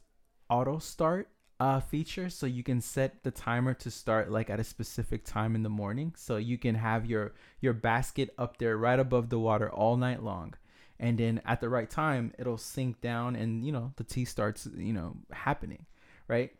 auto 0.49 0.79
start 0.79 1.29
uh 1.61 1.79
feature 1.79 2.29
so 2.29 2.45
you 2.45 2.61
can 2.63 2.81
set 2.81 3.23
the 3.23 3.31
timer 3.31 3.73
to 3.73 3.89
start 3.89 4.29
like 4.29 4.49
at 4.49 4.59
a 4.59 4.63
specific 4.63 5.23
time 5.23 5.55
in 5.55 5.63
the 5.63 5.69
morning 5.69 6.11
so 6.17 6.35
you 6.35 6.57
can 6.57 6.75
have 6.75 7.05
your 7.05 7.33
your 7.61 7.71
basket 7.71 8.33
up 8.37 8.57
there 8.57 8.77
right 8.77 8.99
above 8.99 9.29
the 9.29 9.39
water 9.39 9.71
all 9.71 9.95
night 9.95 10.21
long 10.21 10.53
and 10.99 11.17
then 11.17 11.41
at 11.45 11.61
the 11.61 11.69
right 11.69 11.89
time 11.89 12.33
it'll 12.37 12.57
sink 12.57 12.99
down 12.99 13.37
and 13.37 13.63
you 13.63 13.71
know 13.71 13.93
the 13.95 14.03
tea 14.03 14.25
starts 14.25 14.67
you 14.75 14.91
know 14.91 15.15
happening 15.31 15.85
right 16.27 16.51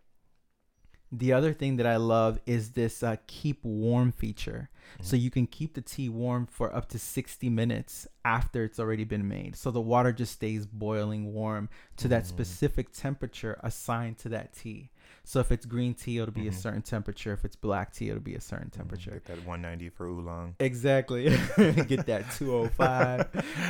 the 1.11 1.31
other 1.33 1.53
thing 1.53 1.77
that 1.77 1.85
I 1.85 1.95
love 1.97 2.39
is 2.45 2.71
this 2.71 3.01
uh, 3.03 3.15
keep 3.27 3.63
warm 3.63 4.11
feature. 4.11 4.69
So 5.01 5.15
you 5.15 5.29
can 5.31 5.47
keep 5.47 5.73
the 5.73 5.81
tea 5.81 6.09
warm 6.09 6.45
for 6.45 6.73
up 6.73 6.89
to 6.89 6.99
60 6.99 7.49
minutes 7.49 8.07
after 8.23 8.63
it's 8.63 8.79
already 8.79 9.03
been 9.03 9.27
made. 9.27 9.55
So 9.55 9.71
the 9.71 9.81
water 9.81 10.11
just 10.13 10.33
stays 10.33 10.65
boiling 10.65 11.33
warm 11.33 11.69
to 11.97 12.07
that 12.09 12.23
Mm. 12.23 12.27
specific 12.27 12.91
temperature 12.93 13.59
assigned 13.63 14.17
to 14.19 14.29
that 14.29 14.53
tea. 14.53 14.91
So 15.27 15.39
if 15.39 15.51
it's 15.51 15.65
green 15.65 15.95
tea, 15.95 16.19
it'll 16.19 16.31
be 16.33 16.47
a 16.47 16.51
Mhm. 16.51 16.55
certain 16.55 16.81
temperature. 16.83 17.33
If 17.33 17.43
it's 17.45 17.55
black 17.55 17.91
tea, 17.91 18.09
it'll 18.09 18.21
be 18.21 18.35
a 18.35 18.41
certain 18.41 18.69
temperature. 18.69 19.11
Get 19.11 19.25
that 19.25 19.37
190 19.45 19.89
for 19.89 20.05
oolong. 20.07 20.55
Exactly. 20.59 21.23
Get 21.57 22.05
that 22.05 22.29
205 22.37 23.29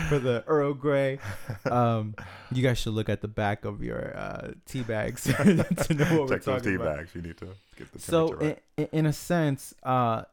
for 0.09 0.19
the 0.19 0.43
Earl 0.47 0.73
Grey. 0.73 1.19
Um, 1.65 2.15
you 2.51 2.61
guys 2.61 2.77
should 2.77 2.93
look 2.93 3.07
at 3.09 3.21
the 3.21 3.27
back 3.29 3.63
of 3.65 3.81
your 3.81 4.15
uh, 4.17 4.51
tea 4.65 4.83
bags 4.83 5.23
to 5.33 5.55
know 5.55 5.63
what 5.63 5.79
Check 5.87 5.89
we're 5.89 6.25
those 6.27 6.43
talking 6.45 6.63
tea 6.63 6.75
about. 6.75 6.97
bags. 6.97 7.15
You 7.15 7.21
need 7.21 7.37
to 7.37 7.47
get 7.77 7.91
the 7.93 7.99
So, 7.99 8.27
temperature 8.27 8.47
right. 8.47 8.63
in, 8.91 8.99
in 8.99 9.05
a 9.05 9.13
sense, 9.13 9.73
uh, 9.83 10.23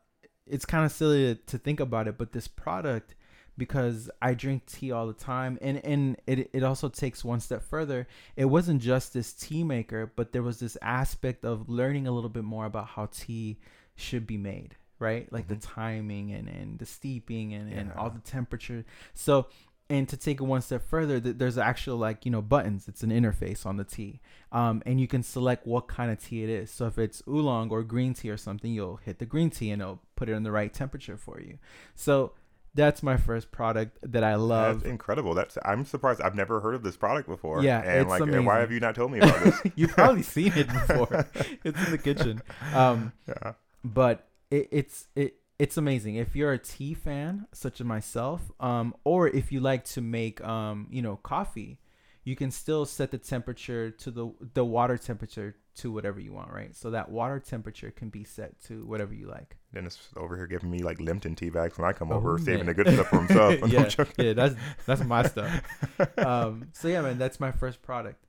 it's 0.46 0.64
kind 0.64 0.84
of 0.84 0.90
silly 0.92 1.34
to, 1.36 1.40
to 1.46 1.58
think 1.58 1.78
about 1.80 2.08
it, 2.08 2.18
but 2.18 2.32
this 2.32 2.48
product, 2.48 3.14
because 3.59 4.11
I 4.21 4.35
drink 4.35 4.66
tea 4.66 4.92
all 4.92 5.06
the 5.06 5.12
time, 5.12 5.59
and 5.61 5.85
and 5.85 6.16
it 6.26 6.50
it 6.52 6.62
also 6.62 6.88
takes 6.88 7.25
one 7.25 7.40
step 7.40 7.62
further. 7.62 8.06
It 8.37 8.47
wasn't 8.47 8.80
just 8.80 9.12
this 9.12 9.32
tea 9.32 9.62
maker, 9.62 10.11
but 10.16 10.32
there 10.32 10.42
was 10.42 10.59
this 10.59 10.76
aspect 10.80 11.44
of 11.44 11.68
learning 11.68 12.06
a 12.06 12.12
little 12.12 12.30
bit 12.30 12.44
more 12.44 12.64
about 12.64 12.88
how 12.88 13.06
tea 13.12 13.59
should 13.94 14.26
be 14.26 14.38
made, 14.38 14.76
right? 14.99 15.30
Like 15.32 15.49
the 15.49 15.56
timing 15.56 16.32
and 16.32 16.49
and 16.49 16.78
the 16.78 16.87
steeping 16.87 17.52
and 17.52 17.73
and 17.73 17.92
all 17.92 18.11
the 18.11 18.21
temperature. 18.21 18.85
So. 19.14 19.47
And 19.90 20.09
to 20.09 20.16
take 20.16 20.40
it 20.40 20.44
one 20.44 20.62
step 20.62 20.88
further, 20.88 21.21
th- 21.21 21.37
there's 21.37 21.59
actual 21.59 21.99
like 21.99 22.25
you 22.25 22.30
know 22.30 22.40
buttons. 22.40 22.88
It's 22.88 23.02
an 23.02 23.11
interface 23.11 23.66
on 23.66 23.76
the 23.76 23.85
tea, 23.85 24.23
um, 24.50 24.82
and 24.87 24.99
you 24.99 25.06
can 25.06 25.23
select 25.23 25.66
what 25.66 25.87
kind 25.87 26.11
of 26.11 26.23
tea 26.23 26.42
it 26.42 26.49
is. 26.49 26.71
So 26.71 26.87
if 26.87 26.97
it's 26.97 27.23
oolong 27.28 27.68
or 27.68 27.82
green 27.82 28.14
tea 28.14 28.30
or 28.30 28.38
something, 28.38 28.73
you'll 28.73 28.97
hit 28.97 29.18
the 29.18 29.26
green 29.26 29.50
tea 29.50 29.71
and 29.71 29.82
it'll 29.82 30.00
put 30.16 30.30
it 30.30 30.32
in 30.32 30.44
the 30.44 30.52
right 30.52 30.73
temperature 30.73 31.18
for 31.18 31.40
you. 31.40 31.59
So 31.94 32.32
that's 32.74 33.02
my 33.02 33.16
first 33.16 33.50
product 33.50 33.98
that 34.02 34.24
I 34.24 34.36
love. 34.36 34.80
That's 34.80 34.90
incredible. 34.90 35.34
That's 35.34 35.58
I'm 35.64 35.84
surprised. 35.84 36.20
I've 36.20 36.34
never 36.34 36.60
heard 36.60 36.74
of 36.74 36.82
this 36.82 36.96
product 36.96 37.28
before. 37.28 37.62
Yeah, 37.62 37.80
and 37.80 38.08
like, 38.08 38.22
amazing. 38.22 38.44
why 38.44 38.60
have 38.60 38.72
you 38.72 38.80
not 38.80 38.94
told 38.94 39.12
me 39.12 39.18
about 39.18 39.42
this? 39.44 39.62
You've 39.76 39.92
probably 39.92 40.22
seen 40.22 40.52
it 40.54 40.68
before. 40.68 41.26
it's 41.64 41.84
in 41.84 41.90
the 41.90 41.98
kitchen. 41.98 42.42
Um, 42.74 43.12
yeah. 43.28 43.52
but 43.84 44.26
it, 44.50 44.68
it's 44.70 45.08
it 45.14 45.36
it's 45.58 45.76
amazing 45.76 46.16
if 46.16 46.34
you're 46.34 46.52
a 46.52 46.58
tea 46.58 46.94
fan 46.94 47.46
such 47.52 47.80
as 47.80 47.86
myself 47.86 48.50
um 48.58 48.94
or 49.04 49.28
if 49.28 49.52
you 49.52 49.60
like 49.60 49.84
to 49.84 50.00
make 50.00 50.42
um 50.42 50.88
you 50.90 51.00
know 51.00 51.16
coffee 51.16 51.78
you 52.24 52.36
can 52.36 52.50
still 52.50 52.84
set 52.86 53.10
the 53.10 53.18
temperature 53.18 53.90
to 53.90 54.10
the 54.10 54.32
the 54.54 54.64
water 54.64 54.96
temperature 54.96 55.56
to 55.74 55.90
whatever 55.90 56.20
you 56.20 56.32
want 56.32 56.52
right 56.52 56.76
so 56.76 56.90
that 56.90 57.10
water 57.10 57.40
temperature 57.40 57.90
can 57.90 58.10
be 58.10 58.24
set 58.24 58.60
to 58.62 58.84
whatever 58.86 59.14
you 59.14 59.26
like 59.26 59.56
Dennis 59.74 59.98
over 60.16 60.36
here 60.36 60.46
giving 60.46 60.70
me 60.70 60.80
like 60.82 61.00
Lipton 61.00 61.34
tea 61.34 61.48
bags 61.50 61.78
when 61.78 61.88
I 61.88 61.92
come 61.94 62.12
over, 62.12 62.34
Oh, 62.34 62.36
saving 62.36 62.66
the 62.66 62.74
good 62.74 62.88
stuff 62.88 63.08
for 63.08 63.18
himself. 63.20 63.54
I'm 63.62 63.70
yeah, 63.70 63.88
yeah 64.18 64.32
that's 64.34 64.54
that's 64.86 65.02
my 65.04 65.22
stuff 65.26 65.62
um 66.18 66.68
so 66.72 66.88
yeah 66.88 67.00
man 67.00 67.18
that's 67.18 67.40
my 67.40 67.52
first 67.52 67.82
product 67.82 68.24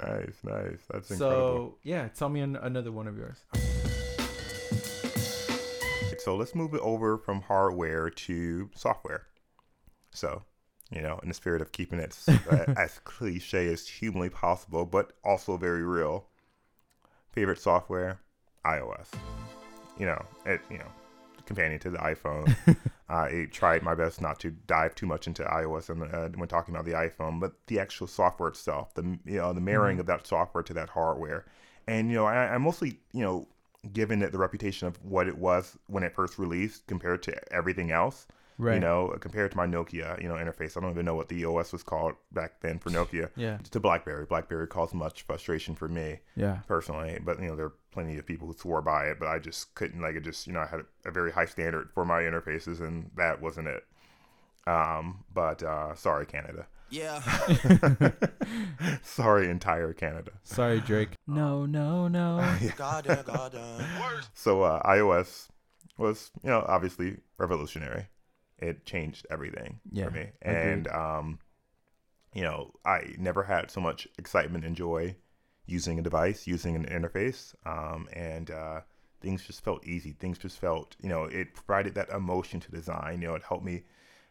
Nice, 0.00 0.38
nice. 0.42 0.80
That's 0.90 1.06
so 1.08 1.14
incredible. 1.14 1.78
yeah 1.84 2.08
tell 2.08 2.28
me 2.28 2.40
an- 2.40 2.56
another 2.56 2.90
one 2.92 3.06
of 3.06 3.16
yours 3.16 3.38
So 6.18 6.36
let's 6.36 6.54
move 6.54 6.72
it 6.72 6.80
over 6.80 7.18
from 7.18 7.42
hardware 7.42 8.08
to 8.08 8.70
software. 8.74 9.26
So, 10.10 10.42
you 10.90 11.00
know, 11.02 11.18
in 11.22 11.28
the 11.28 11.34
spirit 11.34 11.62
of 11.62 11.72
keeping 11.72 11.98
it 11.98 12.16
uh, 12.50 12.66
as 12.76 12.98
cliche 13.04 13.72
as 13.72 13.86
humanly 13.86 14.30
possible, 14.30 14.84
but 14.84 15.12
also 15.24 15.56
very 15.56 15.82
real. 15.82 16.26
Favorite 17.32 17.58
software, 17.58 18.20
iOS. 18.64 19.08
You 19.98 20.06
know, 20.06 20.24
it 20.46 20.60
you 20.70 20.78
know, 20.78 20.90
companion 21.46 21.80
to 21.80 21.90
the 21.90 21.98
iPhone. 21.98 22.54
I 23.08 23.48
tried 23.52 23.82
my 23.82 23.94
best 23.94 24.22
not 24.22 24.40
to 24.40 24.50
dive 24.50 24.94
too 24.94 25.06
much 25.06 25.26
into 25.26 25.42
iOS 25.42 25.90
and 25.90 26.02
uh, 26.02 26.28
when 26.38 26.48
talking 26.48 26.74
about 26.74 26.86
the 26.86 26.92
iPhone, 26.92 27.38
but 27.38 27.52
the 27.66 27.78
actual 27.78 28.06
software 28.06 28.48
itself, 28.48 28.94
the 28.94 29.02
you 29.24 29.36
know 29.38 29.52
the 29.52 29.60
marrying 29.60 29.98
Mhm. 29.98 30.00
of 30.00 30.06
that 30.06 30.26
software 30.26 30.62
to 30.62 30.74
that 30.74 30.90
hardware, 30.90 31.44
and 31.86 32.08
you 32.08 32.14
know 32.16 32.24
I, 32.24 32.54
I 32.54 32.58
mostly 32.58 32.98
you 33.12 33.22
know 33.22 33.48
given 33.92 34.22
it 34.22 34.32
the 34.32 34.38
reputation 34.38 34.88
of 34.88 34.96
what 35.04 35.28
it 35.28 35.36
was 35.36 35.76
when 35.88 36.02
it 36.02 36.14
first 36.14 36.38
released 36.38 36.86
compared 36.86 37.22
to 37.24 37.52
everything 37.52 37.90
else. 37.90 38.26
Right 38.58 38.74
You 38.74 38.80
know, 38.80 39.16
compared 39.20 39.50
to 39.52 39.56
my 39.56 39.66
Nokia, 39.66 40.20
you 40.22 40.28
know, 40.28 40.34
interface. 40.34 40.76
I 40.76 40.80
don't 40.80 40.90
even 40.90 41.04
know 41.04 41.14
what 41.14 41.28
the 41.28 41.44
OS 41.44 41.72
was 41.72 41.82
called 41.82 42.14
back 42.32 42.60
then 42.60 42.78
for 42.78 42.90
Nokia. 42.90 43.30
yeah 43.36 43.58
to 43.70 43.80
BlackBerry, 43.80 44.26
BlackBerry 44.26 44.66
caused 44.66 44.94
much 44.94 45.22
frustration 45.22 45.74
for 45.74 45.88
me 45.88 46.20
yeah 46.36 46.58
personally. 46.66 47.18
But 47.24 47.40
you 47.40 47.48
know, 47.48 47.56
there 47.56 47.66
are 47.66 47.74
plenty 47.92 48.18
of 48.18 48.26
people 48.26 48.46
who 48.46 48.54
swore 48.54 48.82
by 48.82 49.06
it, 49.06 49.18
but 49.18 49.28
I 49.28 49.38
just 49.38 49.74
couldn't 49.74 50.00
like 50.00 50.14
it. 50.14 50.24
Just 50.24 50.46
you 50.46 50.52
know, 50.52 50.60
I 50.60 50.66
had 50.66 50.80
a, 50.80 51.08
a 51.08 51.10
very 51.10 51.32
high 51.32 51.46
standard 51.46 51.90
for 51.94 52.04
my 52.04 52.22
interfaces, 52.22 52.80
and 52.80 53.10
that 53.16 53.40
wasn't 53.40 53.68
it. 53.68 53.84
Um, 54.66 55.24
but 55.32 55.62
uh, 55.62 55.94
sorry, 55.94 56.26
Canada. 56.26 56.66
Yeah. 56.90 57.20
sorry, 59.02 59.50
entire 59.50 59.92
Canada. 59.92 60.32
sorry 60.44 60.80
drake 60.80 61.10
no 61.26 61.66
no 61.66 62.08
no 62.08 62.56
Goddamn, 62.76 63.24
goddamn. 63.24 63.84
So 64.34 64.62
uh, 64.62 64.82
iOS 64.82 65.48
was, 65.98 66.30
you 66.42 66.50
know, 66.50 66.64
obviously 66.68 67.18
revolutionary. 67.38 68.06
It 68.58 68.84
changed 68.86 69.26
everything 69.30 69.80
Yeah, 69.90 70.04
for 70.04 70.10
me, 70.10 70.28
and 70.42 70.88
um, 70.88 71.38
you 72.34 72.42
know, 72.42 72.72
I 72.84 73.14
never 73.18 73.42
had 73.44 73.70
so 73.70 73.80
much 73.80 74.08
excitement 74.18 74.64
and 74.64 74.76
joy 74.76 75.16
using 75.66 75.98
a 75.98 76.02
device, 76.02 76.46
using 76.46 76.74
an 76.76 76.84
interface, 76.86 77.54
um, 77.66 78.08
and 78.12 78.50
uh, 78.50 78.80
things 79.20 79.44
just 79.44 79.62
felt 79.64 79.86
easy. 79.86 80.12
Things 80.12 80.38
just 80.38 80.58
felt, 80.58 80.96
you 81.00 81.08
know, 81.08 81.24
it 81.24 81.54
provided 81.54 81.94
that 81.94 82.10
emotion 82.10 82.60
to 82.60 82.70
design. 82.70 83.22
You 83.22 83.28
know, 83.28 83.34
it 83.34 83.42
helped 83.42 83.64
me 83.64 83.84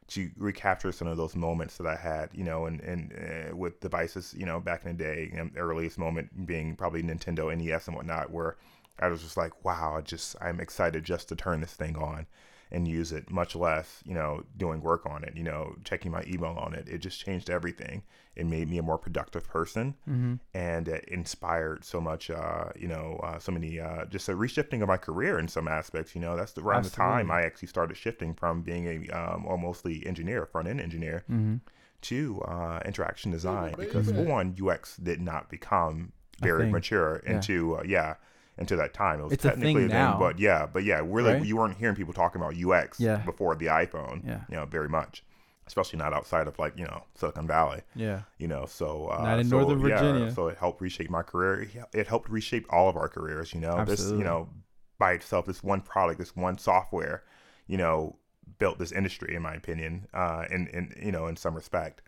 to 0.08 0.30
recapture 0.38 0.92
some 0.92 1.08
of 1.08 1.18
those 1.18 1.36
moments 1.36 1.78
that 1.78 1.88
I 1.88 1.96
had, 1.96 2.30
you 2.34 2.44
know, 2.44 2.66
and 2.66 2.82
and 2.82 3.14
uh, 3.14 3.56
with 3.56 3.80
devices, 3.80 4.34
you 4.38 4.46
know, 4.46 4.60
back 4.60 4.86
in 4.86 4.98
the 4.98 5.04
day, 5.04 5.30
you 5.32 5.38
know, 5.38 5.50
earliest 5.56 5.98
moment 5.98 6.46
being 6.46 6.76
probably 6.76 7.02
Nintendo 7.04 7.52
NES 7.52 7.88
and 7.88 7.96
whatnot, 7.96 8.32
where 8.32 8.58
I 9.00 9.08
was 9.08 9.22
just 9.24 9.38
like, 9.38 9.64
wow, 9.66 9.96
I 9.98 10.02
just 10.02 10.36
I'm 10.42 10.60
excited 10.60 11.04
just 11.06 11.30
to 11.30 11.36
turn 11.36 11.62
this 11.62 11.74
thing 11.74 11.96
on 11.98 12.28
and 12.74 12.88
use 12.88 13.12
it, 13.12 13.30
much 13.30 13.56
less, 13.56 14.02
you 14.06 14.14
know, 14.14 14.44
doing 14.58 14.82
work 14.82 15.06
on 15.06 15.24
it, 15.24 15.38
you 15.38 15.44
know, 15.44 15.76
checking 15.84 16.12
my 16.12 16.24
email 16.28 16.56
on 16.60 16.74
it. 16.74 16.90
It 16.90 16.98
just 16.98 17.24
changed 17.24 17.50
everything. 17.50 18.02
It 18.36 18.48
made 18.48 18.68
me 18.68 18.80
a 18.80 18.82
more 18.82 18.98
productive 18.98 19.48
person 19.48 19.94
mm-hmm. 20.10 20.36
and 20.56 20.88
it 20.88 21.06
inspired 21.08 21.86
so 21.86 22.02
much, 22.02 22.32
uh, 22.32 22.70
you 22.76 22.88
know, 22.88 23.20
uh, 23.24 23.38
so 23.38 23.52
many, 23.52 23.80
uh, 23.80 24.06
just 24.06 24.28
a 24.28 24.34
reshifting 24.34 24.82
of 24.82 24.88
my 24.88 24.98
career 24.98 25.38
in 25.38 25.48
some 25.48 25.68
aspects. 25.68 26.16
You 26.16 26.22
know, 26.22 26.36
that's 26.36 26.54
the, 26.54 26.62
around 26.62 26.86
the 26.86 26.90
time 26.90 27.30
I 27.30 27.44
actually 27.44 27.68
started 27.68 27.96
shifting 27.96 28.34
from 28.34 28.64
being 28.64 28.88
a 28.88 29.14
um, 29.16 29.46
almost 29.46 29.84
the 29.84 30.06
engineer, 30.08 30.46
front 30.48 30.68
end 30.68 30.82
engineer, 30.82 31.24
Mm-hmm. 31.30 31.58
to 32.02 32.42
uh, 32.42 32.80
interaction 32.86 33.32
design 33.32 33.76
because 33.78 34.12
for 34.12 34.24
one, 34.24 34.56
UX 34.62 34.98
did 34.98 35.22
not 35.22 35.50
become 35.50 36.12
very 36.40 36.64
thing. 36.64 36.72
mature 36.72 37.22
Yeah. 37.24 37.34
into 37.36 37.76
uh, 37.78 37.84
yeah 37.86 38.16
into 38.58 38.76
that 38.76 38.94
time. 38.94 39.20
It 39.20 39.24
was 39.24 39.34
It's 39.34 39.46
a 39.46 39.50
technically 39.50 39.74
thing 39.74 39.86
a 39.86 39.90
thing, 39.90 39.98
now. 39.98 40.20
but 40.20 40.38
yeah, 40.40 40.66
but 40.66 40.84
yeah, 40.84 41.02
really, 41.04 41.34
Right? 41.34 41.46
you 41.46 41.58
weren't 41.58 41.78
hearing 41.78 41.96
people 41.96 42.14
talking 42.14 42.42
about 42.42 42.56
UX 42.56 43.00
Yeah. 43.00 43.18
before 43.18 43.56
the 43.56 43.68
iPhone. 43.68 44.26
Yeah. 44.28 44.42
you 44.50 44.56
know, 44.56 44.66
very 44.66 44.88
much, 44.90 45.24
especially 45.66 45.98
not 46.00 46.14
outside 46.14 46.48
of 46.48 46.60
like 46.60 46.78
you 46.78 46.86
know 46.86 47.04
Silicon 47.16 47.48
Valley 47.48 47.82
Yeah. 47.96 48.22
you 48.38 48.48
know 48.48 48.66
so 48.66 49.08
uh, 49.08 49.24
Not 49.24 49.40
in 49.40 49.48
so, 49.50 49.60
Northern 49.60 49.80
yeah, 49.88 49.98
Virginia. 50.00 50.32
so 50.34 50.48
it 50.50 50.58
helped 50.58 50.82
reshape 50.82 51.10
my 51.10 51.24
career 51.24 51.68
It 51.94 52.08
helped 52.08 52.30
reshape 52.30 52.66
all 52.70 52.90
of 52.90 52.98
our 52.98 53.08
careers 53.08 53.54
you 53.54 53.62
know 53.62 53.78
this 53.86 54.00
Absolutely. 54.02 54.18
you 54.20 54.24
know 54.26 54.50
by 55.00 55.14
itself 55.14 55.46
this 55.46 55.64
one 55.64 55.82
product 55.82 56.20
this 56.20 56.36
one 56.36 56.58
software 56.58 57.24
you 57.68 57.78
know 57.78 58.18
built 58.60 58.78
this 58.78 58.92
industry 58.92 59.36
in 59.36 59.42
my 59.42 59.54
opinion 59.56 60.06
uh 60.14 60.44
in 60.52 60.68
in 60.68 60.94
you 61.02 61.12
know 61.14 61.28
in 61.28 61.36
some 61.38 61.56
respect 61.56 62.02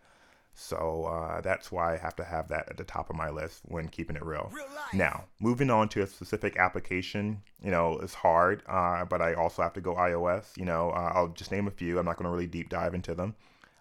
so 0.58 1.04
uh, 1.04 1.42
that's 1.42 1.70
why 1.70 1.94
I 1.94 1.98
have 1.98 2.16
to 2.16 2.24
have 2.24 2.48
that 2.48 2.70
at 2.70 2.78
the 2.78 2.84
top 2.84 3.10
of 3.10 3.16
my 3.16 3.28
list 3.28 3.60
when 3.66 3.88
keeping 3.88 4.16
it 4.16 4.24
real. 4.24 4.50
Real. 4.54 4.64
Now, 4.94 5.26
moving 5.38 5.70
on 5.70 5.90
to 5.90 6.02
a 6.02 6.06
specific 6.06 6.56
application, 6.56 7.42
you 7.62 7.70
know, 7.70 7.98
it's 7.98 8.14
hard, 8.14 8.62
uh, 8.66 9.04
but 9.04 9.20
I 9.20 9.34
also 9.34 9.62
have 9.62 9.74
to 9.74 9.82
go 9.82 9.94
iOS. 9.94 10.56
You 10.56 10.64
know, 10.64 10.90
uh, 10.90 11.12
I'll 11.14 11.28
just 11.28 11.52
name 11.52 11.68
a 11.68 11.70
few. 11.70 11.98
I'm 11.98 12.06
not 12.06 12.16
going 12.16 12.24
to 12.24 12.30
really 12.30 12.46
deep 12.46 12.70
dive 12.70 12.94
into 12.94 13.14
them. 13.14 13.34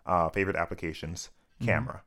Uh, 0.05 0.27
favorite 0.29 0.57
applications, 0.57 1.29
camera. 1.63 2.03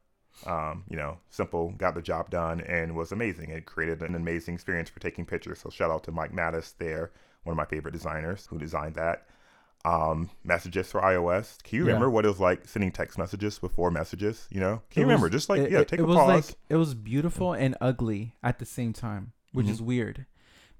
Um, 0.46 0.84
you 0.88 0.96
know, 0.96 1.18
simple, 1.30 1.70
got 1.78 1.94
the 1.94 2.02
job 2.02 2.30
done, 2.30 2.60
and 2.60 2.94
was 2.94 3.10
amazing. 3.10 3.50
It 3.50 3.64
created 3.64 4.02
an 4.02 4.14
amazing 4.14 4.54
experience 4.54 4.90
for 4.90 5.00
taking 5.00 5.24
pictures. 5.24 5.60
So 5.60 5.70
shout 5.70 5.90
out 5.90 6.04
to 6.04 6.12
Mike 6.12 6.32
Mattis 6.32 6.74
there, 6.78 7.10
one 7.42 7.52
of 7.52 7.56
my 7.56 7.64
favorite 7.64 7.92
designers 7.92 8.46
who 8.46 8.58
designed 8.58 8.96
that. 8.96 9.26
Um, 9.84 10.28
messages 10.44 10.90
for 10.90 11.00
iOS. 11.00 11.62
Can 11.62 11.76
you 11.76 11.82
Yeah. 11.84 11.92
remember 11.92 12.10
what 12.10 12.24
it 12.24 12.28
was 12.28 12.40
like 12.40 12.66
sending 12.66 12.90
text 12.90 13.16
messages 13.16 13.58
before 13.58 13.90
messages? 13.90 14.46
You 14.50 14.60
know, 14.60 14.82
can 14.90 15.00
It 15.02 15.04
you 15.04 15.08
remember? 15.08 15.30
Just 15.30 15.48
like 15.48 15.60
it- 15.60 15.70
yeah, 15.70 15.84
take 15.84 16.00
it 16.00 16.02
a 16.02 16.06
was 16.06 16.16
pause. 16.16 16.48
Like, 16.50 16.58
it 16.68 16.76
was 16.76 16.94
beautiful 16.94 17.52
and 17.52 17.76
ugly 17.80 18.34
at 18.42 18.58
the 18.58 18.66
same 18.66 18.92
time, 18.92 19.32
which 19.52 19.66
Mhm. 19.66 19.70
is 19.70 19.80
weird. 19.82 20.26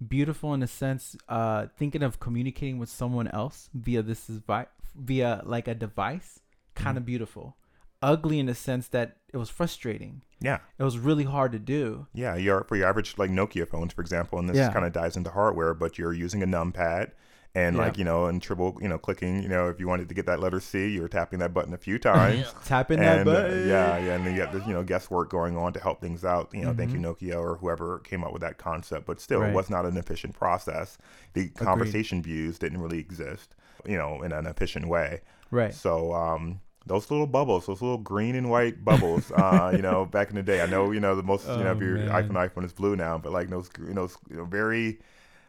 Beautiful 0.07 0.53
in 0.53 0.63
a 0.63 0.67
sense, 0.67 1.17
uh, 1.29 1.67
thinking 1.77 2.03
of 2.03 2.21
communicating 2.21 2.79
with 2.79 2.89
someone 2.89 3.29
else 3.29 3.71
via 3.73 4.03
this 4.03 4.29
is 4.29 4.39
vi- 4.41 4.67
via 4.97 5.43
like 5.45 5.69
a 5.69 5.75
device, 5.75 6.41
kind 6.75 6.97
of 6.99 7.05
Mhm. 7.05 7.07
beautiful. 7.07 7.57
Ugly 8.03 8.39
in 8.41 8.47
the 8.47 8.55
sense 8.55 8.89
that 8.89 9.17
it 9.33 9.37
was 9.39 9.49
frustrating. 9.49 10.23
yeah, 10.41 10.59
It 10.79 10.85
was 10.85 10.99
really 10.99 11.25
hard 11.25 11.51
to 11.53 11.59
do. 11.59 12.07
yeah. 12.13 12.37
Your 12.37 12.63
for 12.65 12.77
your 12.77 12.87
average 12.89 13.17
like 13.19 13.31
Nokia 13.31 13.67
phones, 13.67 13.93
for 13.93 14.03
example, 14.03 14.39
and 14.39 14.49
this 14.49 14.57
Yeah. 14.57 14.73
kind 14.73 14.85
of 14.85 14.93
dives 14.93 15.17
into 15.17 15.31
hardware, 15.31 15.75
but 15.75 15.99
you're 15.99 16.13
using 16.13 16.43
a 16.43 16.47
numpad 16.47 17.11
And 17.55 17.77
Yeah. 17.77 17.83
like 17.83 17.99
you 17.99 18.05
know, 18.05 18.27
and 18.27 18.41
triple 18.43 18.79
you 18.81 18.89
know 18.89 18.99
clicking 18.99 19.43
you 19.43 19.49
know 19.49 19.69
if 19.69 19.81
you 19.81 19.89
wanted 19.89 20.09
to 20.09 20.15
get 20.15 20.27
that 20.27 20.39
letter 20.41 20.61
C, 20.61 20.89
you 20.89 21.01
were 21.03 21.09
tapping 21.09 21.39
that 21.41 21.55
button 21.55 21.73
a 21.75 21.79
few 21.79 21.99
times. 21.99 22.55
Tapping 22.65 23.01
that 23.01 23.25
and 23.25 23.29
uh, 23.29 23.33
button. 23.33 23.67
yeah, 23.67 23.99
yeah, 23.99 24.15
and 24.15 24.27
then 24.27 24.35
you 24.35 24.41
got 24.41 24.53
this, 24.53 24.67
you 24.67 24.73
know, 24.75 24.83
guesswork 24.83 25.31
going 25.31 25.57
on 25.57 25.73
to 25.73 25.81
help 25.81 26.01
things 26.01 26.25
out. 26.25 26.51
You 26.53 26.63
know, 26.63 26.73
thank 26.73 26.93
you 26.93 27.01
Mhm. 27.01 27.05
Nokia 27.05 27.37
or 27.41 27.57
whoever 27.57 28.01
came 28.01 28.23
up 28.25 28.33
with 28.33 28.43
that 28.43 28.59
concept, 28.59 29.07
but 29.07 29.21
still, 29.21 29.41
Right. 29.41 29.51
it 29.51 29.55
was 29.55 29.71
not 29.71 29.87
an 29.87 29.97
efficient 29.97 30.35
process. 30.35 30.99
The 31.33 31.49
conversation 31.51 32.23
views 32.23 32.59
didn't 32.59 32.81
really 32.81 32.99
exist, 32.99 33.55
you 33.87 33.97
know, 33.97 34.23
in 34.23 34.33
an 34.33 34.47
efficient 34.47 34.87
way. 34.89 35.23
Right. 35.51 35.73
So, 35.73 36.13
um, 36.13 36.61
those 36.87 37.11
little 37.11 37.27
bubbles, 37.27 37.67
those 37.67 37.83
little 37.83 37.99
green 37.99 38.35
and 38.35 38.49
white 38.51 38.83
bubbles, 38.85 39.31
uh, 39.31 39.73
you 39.75 39.83
know, 39.83 40.07
back 40.07 40.31
in 40.31 40.37
the 40.37 40.43
day, 40.43 40.63
I 40.63 40.67
know, 40.67 40.91
you 40.91 41.01
know, 41.01 41.15
the 41.15 41.23
most, 41.23 41.55
you 41.57 41.65
know, 41.65 41.71
Oh, 41.71 41.73
if 41.73 41.81
your 41.81 41.99
man. 41.99 42.09
iPhone 42.09 42.37
iPhone 42.49 42.65
is 42.65 42.73
blue 42.73 42.97
now, 42.97 43.19
but 43.19 43.33
like 43.33 43.51
those, 43.51 43.71
you 43.79 43.89
know, 43.95 44.03
those, 44.07 44.17
you 44.31 44.37
know 44.37 44.45
very 44.47 44.99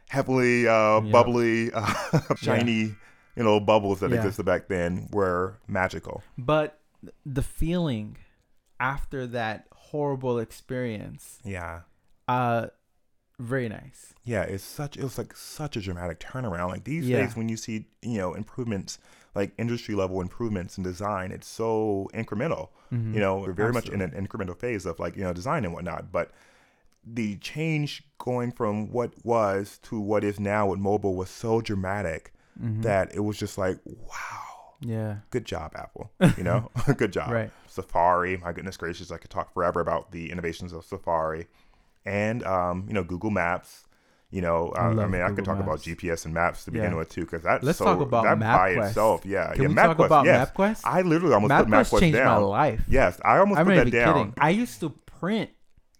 heavily 0.09 0.67
uh, 0.67 0.99
Yeah. 1.01 1.11
bubbly, 1.11 1.71
uh, 1.73 1.93
shiny, 2.35 2.95
you 3.35 3.43
know, 3.43 3.59
bubbles 3.59 4.01
that 4.01 4.11
Yeah. 4.11 4.17
existed 4.17 4.43
back 4.45 4.67
then 4.67 5.07
were 5.11 5.57
magical. 5.67 6.23
But 6.37 6.79
the 7.25 7.41
feeling 7.43 8.17
after 8.79 9.25
that 9.27 9.67
horrible 9.71 10.39
experience, 10.39 11.39
Yeah. 11.43 11.81
uh, 12.27 12.67
very 13.39 13.69
nice. 13.69 14.13
Yeah, 14.25 14.41
it's 14.43 14.63
such 14.63 14.97
it 14.97 15.03
was 15.03 15.17
like 15.17 15.33
such 15.35 15.77
a 15.77 15.81
dramatic 15.81 16.19
turnaround. 16.19 16.69
Like 16.69 16.83
these 16.83 17.07
Yeah. 17.07 17.17
days 17.25 17.35
when 17.37 17.47
you 17.47 17.55
see, 17.55 17.85
you 18.01 18.17
know, 18.17 18.33
improvements 18.33 18.97
like 19.35 19.53
industry 19.57 19.95
level 19.95 20.19
improvements 20.21 20.77
in 20.77 20.83
design, 20.83 21.31
it's 21.31 21.47
so 21.47 22.09
incremental. 22.13 22.69
Mhm. 22.91 23.13
You 23.13 23.19
know, 23.21 23.37
we're 23.39 23.53
very 23.53 23.71
much 23.71 23.87
in 23.87 24.01
an 24.01 24.11
incremental 24.11 24.57
phase 24.57 24.85
of 24.85 24.99
like, 24.99 25.15
you 25.15 25.23
know, 25.23 25.31
design 25.33 25.63
and 25.63 25.73
whatnot. 25.73 26.11
But 26.11 26.31
the 27.13 27.37
change 27.37 28.03
going 28.17 28.51
from 28.51 28.91
what 28.91 29.13
was 29.23 29.79
to 29.83 29.99
what 29.99 30.23
is 30.23 30.39
now 30.39 30.67
with 30.67 30.79
mobile 30.79 31.15
was 31.15 31.29
so 31.29 31.61
dramatic 31.61 32.33
Mhm. 32.61 32.81
that 32.83 33.15
it 33.15 33.21
was 33.21 33.37
just 33.37 33.57
like, 33.57 33.79
wow, 33.85 34.73
yeah. 34.81 35.17
good 35.29 35.45
job, 35.45 35.71
Apple. 35.75 36.11
You 36.37 36.43
know? 36.43 36.69
good 36.97 37.13
job. 37.13 37.31
Right. 37.31 37.51
Safari, 37.67 38.37
my 38.37 38.51
goodness 38.51 38.75
gracious, 38.77 39.11
I 39.11 39.17
could 39.17 39.29
talk 39.31 39.53
forever 39.53 39.79
about 39.79 40.11
the 40.11 40.31
innovations 40.31 40.73
of 40.73 40.83
Safari, 40.83 41.47
and 42.05 42.43
um, 42.43 42.85
you 42.87 42.93
know 42.93 43.03
Google 43.03 43.29
Maps. 43.31 43.85
You 44.31 44.41
know, 44.41 44.71
I 44.77 44.81
uh, 44.89 44.89
I, 45.01 45.07
mean, 45.07 45.21
I 45.23 45.31
could 45.31 45.43
talk 45.43 45.57
about 45.59 45.79
GPS 45.79 46.25
and 46.25 46.33
maps 46.35 46.63
to 46.65 46.71
begin 46.71 46.91
Yeah. 46.91 46.97
with 46.97 47.09
too, 47.09 47.21
because 47.21 47.41
that's 47.41 47.63
Let's 47.63 47.79
so, 47.79 47.85
talk 47.85 47.99
about 47.99 48.25
that 48.25 48.39
by 48.39 48.75
MapQuest. 48.75 48.87
itself. 48.89 49.25
Yeah, 49.25 49.53
Can 49.53 49.61
yeah. 49.63 49.67
we 49.69 49.73
MapQuest, 49.73 49.85
talk 49.97 49.99
about 50.05 50.25
yes. 50.25 50.51
MapQuest? 50.51 50.81
I 50.83 51.01
literally 51.01 51.33
almost 51.33 51.51
put 51.51 51.67
MapQuest 51.67 51.71
MapQuest 51.93 51.99
changed 51.99 52.17
my 52.19 52.23
down. 52.25 52.43
life. 52.43 52.81
Yes, 52.87 53.19
I 53.25 53.37
almost 53.39 53.59
I'm 53.59 53.65
put 53.65 53.75
that 53.75 53.89
down. 53.91 54.13
kidding. 54.13 54.33
I 54.37 54.49
used 54.51 54.79
to 54.81 54.89
print 54.91 55.49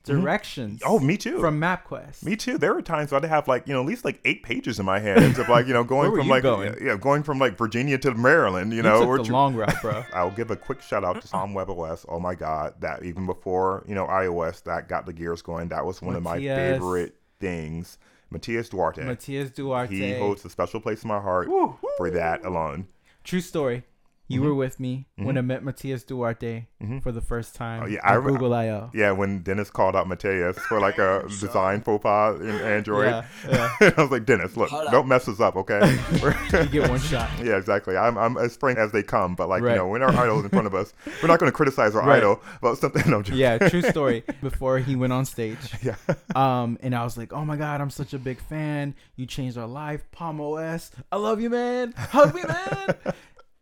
Mm-hmm. 0.06 0.22
directions. 0.22 0.82
Oh, 0.86 1.00
me 1.00 1.18
too. 1.18 1.40
From 1.40 1.60
MapQuest. 1.60 2.24
Me 2.24 2.36
too. 2.36 2.58
There 2.58 2.74
were 2.74 2.82
times 2.82 3.12
I'd 3.14 3.24
have 3.26 3.48
like 3.48 3.68
you 3.68 3.74
know 3.74 3.82
at 3.82 3.86
least 3.86 4.06
like 4.06 4.20
eight 4.26 4.44
pages 4.44 4.80
in 4.80 4.86
my 4.86 5.00
hands 5.00 5.38
of 5.38 5.50
like 5.50 5.68
you 5.68 5.74
know 5.74 5.84
going 5.96 6.16
from 6.16 6.28
like 6.28 6.44
going? 6.44 6.74
yeah 6.82 6.96
going 6.96 7.22
from 7.24 7.38
like 7.38 7.58
Virginia 7.58 7.98
to 8.00 8.14
Maryland. 8.14 8.72
You, 8.72 8.78
You 8.78 8.84
know, 8.84 9.06
took 9.06 9.18
the 9.24 9.24
tr- 9.28 9.34
long 9.34 9.56
route, 9.56 9.76
bro. 9.82 10.04
I'll 10.14 10.32
give 10.32 10.52
a 10.52 10.56
quick 10.56 10.82
shout 10.82 11.04
out 11.04 11.22
to 11.22 11.28
Palm 11.28 11.54
WebOS. 11.54 12.06
Oh 12.08 12.20
my 12.20 12.34
God, 12.36 12.76
that 12.80 13.04
even 13.04 13.26
before 13.26 13.84
you 13.88 13.96
know 13.96 14.06
iOS, 14.08 14.64
that 14.64 14.88
got 14.88 15.06
the 15.06 15.14
gears 15.14 15.42
going. 15.42 15.68
That 15.70 15.86
was 15.86 16.02
one 16.02 16.16
of 16.16 16.24
my 16.24 16.38
favorite 16.40 17.16
things. 17.40 17.98
Matias 18.32 18.70
Duarte. 18.70 19.04
Matias 19.04 19.52
Duarte. 19.52 19.96
he 19.96 20.18
holds 20.18 20.46
a 20.46 20.50
special 20.50 20.80
place 20.80 21.04
in 21.04 21.08
my 21.08 21.20
heart 21.20 21.50
for 21.98 22.10
that 22.12 22.46
alone. 22.46 22.88
True 23.24 23.42
story. 23.42 23.84
You 24.30 24.42
were 24.44 24.54
with 24.54 24.80
me 24.80 25.08
when. 25.18 25.38
I 25.38 25.42
met 25.42 25.64
Matias 25.64 26.04
Duarte 26.04 26.68
Mhm. 26.84 27.02
for 27.02 27.12
the 27.12 27.20
first 27.22 27.56
time 27.56 27.84
Oh, 27.84 27.86
yeah, 27.88 28.00
at 28.04 28.12
I 28.12 28.14
re- 28.16 28.32
Google 28.34 28.54
I/O. 28.54 28.90
Yeah, 28.94 29.12
when 29.12 29.42
Dennis 29.42 29.70
called 29.72 29.96
out 29.96 30.08
Matias 30.08 30.58
for 30.60 30.80
like 30.80 30.98
a 31.00 31.24
design 31.40 31.82
faux 31.82 32.02
pas 32.04 32.40
in 32.40 32.50
Android, 32.50 33.08
Yeah, 33.08 33.26
yeah. 33.82 33.92
I 33.98 34.02
was 34.02 34.12
like, 34.12 34.26
Dennis, 34.26 34.56
look, 34.56 34.70
Hold 34.70 34.92
don't 34.92 35.08
mess 35.08 35.28
us 35.28 35.40
up, 35.40 35.56
okay? 35.56 35.98
you 36.54 36.66
get 36.68 36.90
one 36.90 37.00
shot. 37.00 37.30
yeah, 37.44 37.58
exactly. 37.58 37.98
I'm, 37.98 38.18
I'm 38.18 38.38
as 38.38 38.56
frank 38.56 38.78
as 38.78 38.92
they 38.92 39.02
come, 39.04 39.34
but 39.36 39.50
like 39.50 39.64
Right. 39.64 39.72
you 39.72 39.78
know, 39.78 39.88
when 39.88 40.04
our 40.04 40.12
idol's 40.12 40.44
in 40.44 40.50
front 40.50 40.68
of 40.68 40.76
us, 40.76 40.94
we're 41.22 41.28
not 41.28 41.40
going 41.40 41.52
to 41.52 41.56
criticize 41.56 41.96
our 41.96 42.06
Right. 42.06 42.18
idol 42.18 42.40
about 42.62 42.78
something. 42.78 43.10
No, 43.10 43.18
I'm 43.18 43.24
joking. 43.24 43.40
Yeah, 43.40 43.58
true 43.70 43.82
story. 43.82 44.24
Before 44.42 44.78
he 44.80 44.96
went 44.96 45.12
on 45.12 45.26
stage, 45.26 45.58
yeah. 45.82 45.96
um, 46.36 46.78
and 46.82 46.94
I 46.96 47.04
was 47.04 47.18
like, 47.18 47.34
"Oh 47.34 47.44
my 47.46 47.56
god, 47.58 47.82
I'm 47.82 47.90
such 47.90 48.14
a 48.14 48.20
big 48.20 48.40
fan. 48.40 48.94
You 49.16 49.26
changed 49.26 49.58
our 49.58 49.68
life, 49.68 50.04
Palm 50.12 50.40
OS. 50.40 50.92
I 51.12 51.16
love 51.18 51.42
you, 51.42 51.50
man. 51.50 51.94
Hug 51.98 52.36
me, 52.36 52.44
man." 52.44 52.96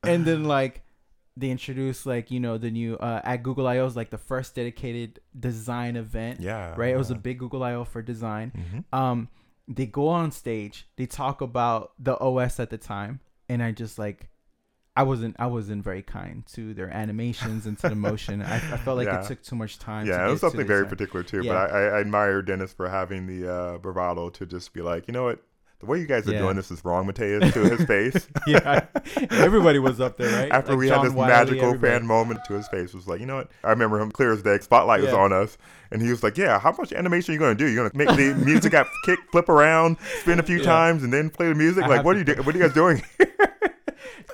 And 0.04 0.26
then 0.26 0.44
like 0.46 0.84
they 1.36 1.50
introduced 1.52 2.06
like 2.06 2.32
you 2.32 2.40
know 2.40 2.58
the 2.58 2.72
new 2.72 2.96
uh, 2.98 3.22
at 3.24 3.44
Google 3.44 3.68
I/O 3.68 3.86
is 3.86 3.96
like 3.96 4.10
the 4.10 4.18
first 4.18 4.56
dedicated 4.56 5.20
design 5.40 5.96
event. 5.96 6.40
Yeah. 6.40 6.74
Right. 6.76 6.94
It 6.94 6.98
was 6.98 7.12
a 7.12 7.16
big 7.16 7.40
Google 7.40 7.64
I/O 7.64 7.84
for 7.84 8.02
design. 8.02 8.52
Mhm. 8.56 8.98
um 8.98 9.30
they 9.70 9.86
go 9.86 10.08
on 10.08 10.32
stage 10.32 10.88
they 10.96 11.06
talk 11.06 11.42
about 11.42 11.92
the 12.00 12.18
os 12.22 12.58
at 12.58 12.70
the 12.70 12.78
time 12.78 13.20
and 13.50 13.62
i 13.62 13.70
just 13.70 14.00
like 14.00 14.30
i 14.96 15.04
wasn't 15.04 15.36
i 15.40 15.46
wasn't 15.46 15.84
very 15.84 16.02
kind 16.02 16.46
to 16.46 16.74
their 16.74 16.90
animations 16.90 17.66
and 17.66 17.78
to 17.78 17.90
the 17.90 17.96
motion 17.96 18.42
i, 18.42 18.56
I 18.56 18.60
felt 18.78 18.96
like 18.96 19.08
Yeah. 19.12 19.20
it 19.22 19.28
took 19.28 19.44
too 19.44 19.58
much 19.58 19.78
time 19.78 20.08
Yeah, 20.08 20.26
it 20.26 20.32
was 20.32 20.40
something 20.40 20.66
very 20.66 20.84
design. 20.86 20.90
particular 20.90 21.22
too. 21.24 21.42
Yeah. 21.44 21.52
But 21.54 21.74
I, 21.74 21.80
I 21.88 22.00
admire 22.00 22.42
Dennis 22.42 22.72
for 22.72 22.88
having 22.88 23.28
the 23.28 23.54
uh, 23.54 23.78
bravado 23.80 24.30
to 24.30 24.46
just 24.46 24.72
be 24.72 24.82
like, 24.82 25.06
you 25.10 25.12
know 25.14 25.26
what, 25.26 25.44
the 25.80 25.86
way 25.86 26.00
you 26.00 26.08
guys 26.08 26.28
are 26.28 26.32
Yeah. 26.34 26.40
doing 26.40 26.56
this 26.56 26.72
is 26.72 26.84
wrong, 26.84 27.06
Matias, 27.06 27.54
to 27.54 27.60
his 27.76 27.86
face. 27.86 28.28
yeah 28.48 28.86
everybody 29.32 29.80
was 29.80 30.00
up 30.00 30.18
there 30.18 30.32
right 30.42 30.52
After 30.52 30.72
Like 30.72 30.80
we 30.80 30.88
John 30.88 31.00
had 31.00 31.08
this 31.08 31.14
Wiley, 31.14 31.30
magical 31.32 31.66
everybody. 31.70 31.92
fan 32.00 32.08
moment 32.08 32.40
to 32.46 32.54
his 32.54 32.68
face, 32.68 32.94
was 32.94 33.08
like, 33.08 33.20
you 33.20 33.26
know 33.26 33.36
what? 33.38 33.50
I 33.64 33.70
remember 33.70 34.00
him 34.02 34.12
clear 34.12 34.32
as 34.34 34.42
day. 34.42 34.58
Spotlight 34.60 35.02
was 35.02 35.14
on 35.14 35.32
us, 35.34 35.58
and 35.92 36.02
he 36.02 36.10
was 36.10 36.24
like, 36.24 36.38
"Yeah, 36.38 36.60
how 36.60 36.74
much 36.78 36.92
animation 36.94 37.32
are 37.32 37.34
you 37.36 37.40
going 37.40 37.56
to 37.58 37.64
do? 37.64 37.70
You're 37.72 37.90
going 37.90 37.92
to 37.92 37.98
make 37.98 38.18
the 38.18 38.44
music 38.46 38.74
app 38.74 38.88
kick, 39.06 39.20
flip 39.32 39.50
around, 39.50 39.98
spin 40.22 40.40
a 40.40 40.44
few 40.44 40.58
Yeah. 40.58 40.64
times, 40.64 41.04
and 41.04 41.14
then 41.14 41.30
play 41.30 41.48
the 41.50 41.56
music? 41.56 41.84
I 41.84 41.88
like, 41.88 42.04
what 42.06 42.16
are 42.16 42.20
you 42.20 42.26
do- 42.26 42.42
What 42.44 42.54
are 42.56 42.58
you 42.58 42.64
guys 42.64 42.74
doing?" 42.74 43.02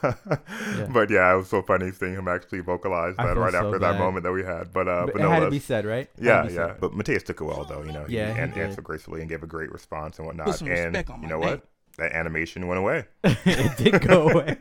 Yeah. 0.03 0.87
But 0.91 1.09
yeah, 1.09 1.33
it 1.33 1.37
was 1.37 1.49
so 1.49 1.61
funny 1.61 1.91
seeing 1.91 2.13
him 2.15 2.27
actually 2.27 2.59
vocalize 2.61 3.15
that 3.17 3.37
right 3.37 3.51
so 3.51 3.65
after 3.67 3.79
that 3.79 3.97
moment 3.99 4.23
that 4.23 4.31
we 4.31 4.43
had. 4.43 4.73
But 4.73 4.87
uh, 4.87 5.05
but 5.05 5.13
but 5.13 5.21
it 5.21 5.23
no 5.23 5.29
had 5.31 5.39
to 5.41 5.51
be 5.51 5.59
said 5.59 5.85
right 5.85 6.09
yeah, 6.19 6.43
yeah. 6.43 6.49
said. 6.49 6.79
But 6.81 6.93
Matias 6.93 7.23
took 7.23 7.41
it 7.41 7.43
well 7.43 7.63
though, 7.65 7.83
you 7.83 7.91
know. 7.91 8.05
He 8.05 8.15
Yeah, 8.17 8.33
he 8.33 8.39
an- 8.39 8.51
did. 8.51 8.63
answered 8.63 8.83
gracefully 8.83 9.21
and 9.21 9.29
gave 9.29 9.43
a 9.43 9.47
great 9.47 9.71
response 9.71 10.17
and 10.19 10.25
whatnot. 10.27 10.47
Put 10.47 10.55
some 10.55 10.67
and 10.69 10.95
on 10.97 11.03
you 11.07 11.13
my 11.23 11.27
know 11.29 11.39
name. 11.39 11.49
what? 11.49 11.67
That 11.97 12.13
animation 12.13 12.67
went 12.67 12.79
away. 12.79 13.05
it 13.23 13.77
did 13.77 14.01
go 14.01 14.27
away 14.29 14.57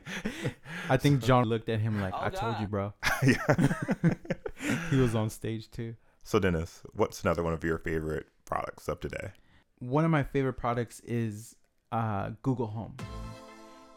i 0.91 0.97
think 0.99 1.23
john 1.23 1.45
looked 1.47 1.69
at 1.71 1.81
him 1.81 2.01
like 2.01 2.13
Oh, 2.15 2.21
i 2.23 2.29
told 2.29 2.57
you 2.61 2.67
bro 2.67 2.93
yeah. 3.27 4.15
he 4.91 4.97
was 4.97 5.15
on 5.15 5.31
stage 5.31 5.71
too 5.71 5.95
So 6.25 6.39
Dennis, 6.39 6.83
what's 6.93 7.23
another 7.23 7.43
one 7.43 7.53
of 7.55 7.65
your 7.65 7.79
favorite 7.79 8.27
products 8.45 8.87
of 8.89 9.01
today? 9.01 9.31
one 9.79 10.05
of 10.05 10.11
my 10.11 10.23
favorite 10.23 10.55
products 10.55 11.01
is 11.01 11.57
uh, 11.91 12.31
Google 12.43 12.67
Home, 12.69 12.97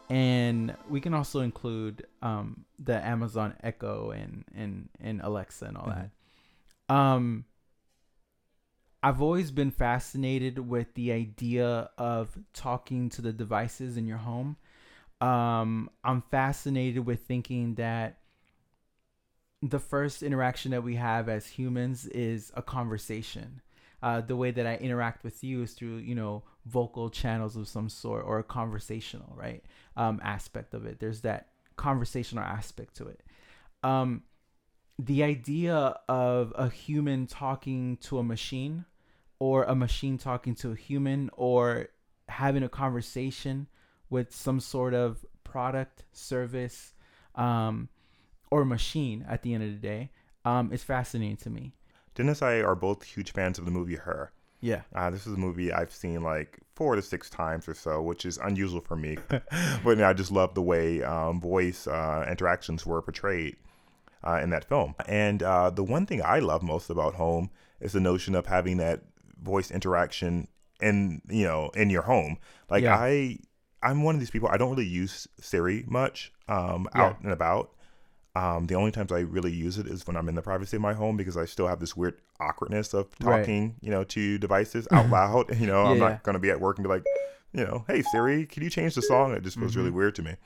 and 0.08 0.74
we 0.88 1.00
can 1.00 1.14
also 1.14 1.40
include 1.40 2.06
um, 2.22 2.64
the 2.78 3.04
Amazon 3.04 3.54
Echo 3.62 4.10
and 4.10 4.44
and 4.54 4.88
and 5.00 5.20
Alexa 5.22 5.64
and 5.64 5.76
all 5.76 5.86
that. 5.86 6.94
Um, 6.94 7.44
I've 9.02 9.20
always 9.20 9.50
been 9.50 9.70
fascinated 9.70 10.58
with 10.58 10.94
the 10.94 11.12
idea 11.12 11.90
of 11.98 12.38
talking 12.52 13.08
to 13.10 13.22
the 13.22 13.32
devices 13.32 13.96
in 13.96 14.06
your 14.06 14.18
home. 14.18 14.56
Um, 15.20 15.90
I'm 16.04 16.22
fascinated 16.22 17.06
with 17.06 17.22
thinking 17.22 17.74
that 17.76 18.18
the 19.62 19.78
first 19.78 20.22
interaction 20.22 20.70
that 20.72 20.82
we 20.82 20.96
have 20.96 21.28
as 21.28 21.46
humans 21.46 22.06
is 22.06 22.52
a 22.54 22.62
conversation. 22.62 23.62
Uh, 24.02 24.20
the 24.20 24.36
way 24.36 24.50
that 24.50 24.66
I 24.66 24.76
interact 24.76 25.24
with 25.24 25.42
you 25.42 25.62
is 25.62 25.72
through, 25.72 25.98
you 25.98 26.14
know, 26.14 26.42
vocal 26.66 27.08
channels 27.08 27.56
of 27.56 27.66
some 27.66 27.88
sort 27.88 28.24
or 28.24 28.38
a 28.38 28.44
conversational, 28.44 29.32
right? 29.34 29.64
Um, 29.96 30.20
aspect 30.22 30.74
of 30.74 30.84
it. 30.84 31.00
There's 31.00 31.22
that 31.22 31.48
conversational 31.76 32.44
aspect 32.44 32.96
to 32.96 33.06
it. 33.06 33.22
Um, 33.82 34.22
the 34.98 35.22
idea 35.22 35.98
of 36.08 36.52
a 36.56 36.68
human 36.68 37.26
talking 37.26 37.98
to 37.98 38.18
a 38.18 38.22
machine 38.22 38.84
or 39.38 39.64
a 39.64 39.74
machine 39.74 40.18
talking 40.18 40.54
to 40.56 40.72
a 40.72 40.74
human 40.74 41.30
or 41.34 41.88
having 42.28 42.62
a 42.62 42.68
conversation 42.68 43.66
with 44.08 44.34
some 44.34 44.60
sort 44.60 44.94
of 44.94 45.24
product, 45.44 46.04
service, 46.12 46.94
um, 47.34 47.88
or 48.50 48.64
machine 48.64 49.24
at 49.28 49.42
the 49.42 49.54
end 49.54 49.62
of 49.62 49.70
the 49.70 49.76
day 49.88 50.10
um, 50.44 50.72
is 50.72 50.82
fascinating 50.82 51.36
to 51.36 51.50
me. 51.50 51.74
Dennis 52.16 52.42
and 52.42 52.50
I 52.50 52.54
are 52.62 52.74
both 52.74 53.04
huge 53.04 53.32
fans 53.32 53.58
of 53.58 53.64
the 53.64 53.70
movie 53.70 53.94
Her. 53.96 54.32
Yeah. 54.60 54.82
Uh, 54.94 55.10
this 55.10 55.26
is 55.26 55.34
a 55.34 55.38
movie 55.38 55.72
I've 55.72 55.92
seen 55.92 56.22
like 56.22 56.58
four 56.74 56.96
to 56.96 57.02
six 57.02 57.30
times 57.30 57.68
or 57.68 57.74
so, 57.74 58.02
which 58.02 58.24
is 58.24 58.38
unusual 58.38 58.80
for 58.80 58.96
me. 58.96 59.16
but 59.84 60.00
I 60.02 60.12
just 60.14 60.32
love 60.32 60.54
the 60.54 60.62
way 60.62 61.02
um, 61.02 61.40
voice 61.40 61.86
uh, 61.86 62.26
interactions 62.28 62.84
were 62.84 63.00
portrayed 63.02 63.56
uh, 64.26 64.40
in 64.42 64.50
that 64.50 64.64
film. 64.64 64.94
And 65.06 65.42
uh, 65.42 65.70
the 65.70 65.84
one 65.84 66.06
thing 66.06 66.22
I 66.24 66.38
love 66.40 66.62
most 66.62 66.90
about 66.90 67.14
Home 67.14 67.50
is 67.80 67.92
the 67.92 68.00
notion 68.00 68.34
of 68.34 68.46
having 68.46 68.78
that 68.78 69.02
voice 69.42 69.70
interaction 69.70 70.48
in 70.80 71.20
you 71.28 71.44
know 71.44 71.70
in 71.74 71.90
your 71.90 72.02
home. 72.02 72.38
Like 72.70 72.82
Yeah. 72.82 72.96
I, 72.96 73.38
I'm 73.82 74.02
one 74.02 74.14
of 74.16 74.20
these 74.20 74.30
people. 74.30 74.48
I 74.48 74.56
don't 74.56 74.70
really 74.70 74.86
use 74.88 75.28
Siri 75.38 75.84
much 75.86 76.32
um, 76.48 76.88
Yeah. 76.94 77.02
out 77.04 77.20
and 77.20 77.30
about. 77.30 77.72
Um, 78.36 78.66
the 78.66 78.74
only 78.74 78.90
times 78.90 79.12
I 79.12 79.20
really 79.20 79.52
use 79.52 79.78
it 79.78 79.86
is 79.86 80.06
when 80.06 80.16
I'm 80.16 80.28
in 80.28 80.34
the 80.34 80.42
privacy 80.42 80.76
of 80.76 80.82
my 80.82 80.92
home 80.92 81.16
because 81.16 81.36
I 81.36 81.46
still 81.46 81.68
have 81.68 81.80
this 81.80 81.96
weird 81.96 82.20
awkwardness 82.38 82.92
of 82.92 83.06
Right. 83.20 83.38
talking, 83.40 83.76
you 83.80 83.90
know, 83.90 84.04
to 84.04 84.36
devices 84.38 84.86
out 84.92 85.08
loud. 85.10 85.58
You 85.58 85.66
know, 85.66 85.82
I'm 85.84 85.98
not 85.98 86.08
yeah. 86.08 86.18
going 86.22 86.34
to 86.34 86.38
be 86.38 86.50
at 86.50 86.60
work 86.60 86.76
and 86.78 86.84
be 86.84 86.88
like, 86.90 87.06
you 87.52 87.64
know, 87.64 87.84
hey 87.88 88.02
Siri, 88.02 88.44
can 88.44 88.62
you 88.62 88.68
change 88.70 88.94
the 88.94 89.02
song? 89.02 89.32
It 89.32 89.42
just 89.42 89.58
feels 89.58 89.74
really 89.76 89.90
Mhm. 89.90 89.94
weird 89.94 90.14
to 90.16 90.22
me. 90.22 90.36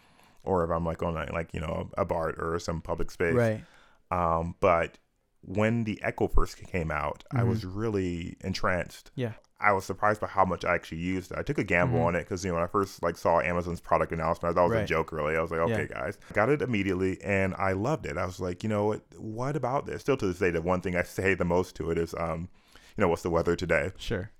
Or 0.45 0.63
if 0.65 0.71
I'm 0.71 0.85
like 0.85 1.03
on 1.03 1.17
a, 1.17 1.33
like 1.33 1.53
you 1.53 1.61
know 1.61 1.91
a 1.99 2.05
bar 2.05 2.33
or 2.39 2.59
some 2.61 2.81
public 2.81 3.11
space. 3.11 3.35
Right. 3.35 3.65
Um, 4.13 4.55
but 4.61 4.99
when 5.43 5.85
the 5.85 6.01
Echo 6.03 6.29
first 6.29 6.57
came 6.59 6.91
out, 6.91 7.25
I 7.33 7.41
Mhm. 7.43 7.49
was 7.49 7.65
really 7.65 8.37
entranced. 8.43 9.11
Yeah. 9.17 9.33
I 9.61 9.73
was 9.73 9.85
surprised 9.85 10.21
by 10.21 10.27
how 10.27 10.45
much 10.45 10.65
I 10.65 10.75
actually 10.75 10.99
used 10.99 11.33
it. 11.33 11.39
I 11.39 11.43
took 11.43 11.59
a 11.59 11.65
gamble 11.65 11.99
Mhm. 11.99 12.05
on 12.07 12.15
it 12.17 12.21
because 12.21 12.45
you 12.45 12.51
know 12.51 12.55
when 12.57 12.65
I 12.65 12.69
first 12.69 13.03
like 13.03 13.17
saw 13.17 13.41
Amazon's 13.41 13.81
product 13.81 14.11
announcement, 14.13 14.53
I 14.53 14.55
thought 14.55 14.67
it 14.67 14.75
was 14.75 14.79
a 14.85 14.87
joke. 14.87 15.13
Really, 15.13 15.37
I 15.37 15.41
was 15.43 15.51
like, 15.51 15.61
okay, 15.61 15.87
guys, 15.87 16.19
got 16.33 16.49
it 16.49 16.63
immediately, 16.63 17.21
and 17.23 17.55
I 17.59 17.73
loved 17.73 18.07
it. 18.07 18.17
I 18.17 18.25
was 18.27 18.41
like, 18.41 18.63
you 18.63 18.69
know 18.69 18.87
what? 18.87 19.03
What 19.19 19.57
about 19.57 19.87
this? 19.87 20.01
Still 20.01 20.17
to 20.17 20.27
this 20.27 20.39
day, 20.39 20.51
the 20.51 20.63
one 20.63 20.81
thing 20.81 20.97
I 20.97 21.03
say 21.19 21.35
the 21.35 21.45
most 21.45 21.77
to 21.77 21.91
it 21.91 21.99
is, 21.99 22.15
um, 22.19 22.49
you 22.97 23.03
know, 23.03 23.09
what's 23.09 23.23
the 23.23 23.31
weather 23.31 23.55
today? 23.57 23.93
Sure. 23.99 24.31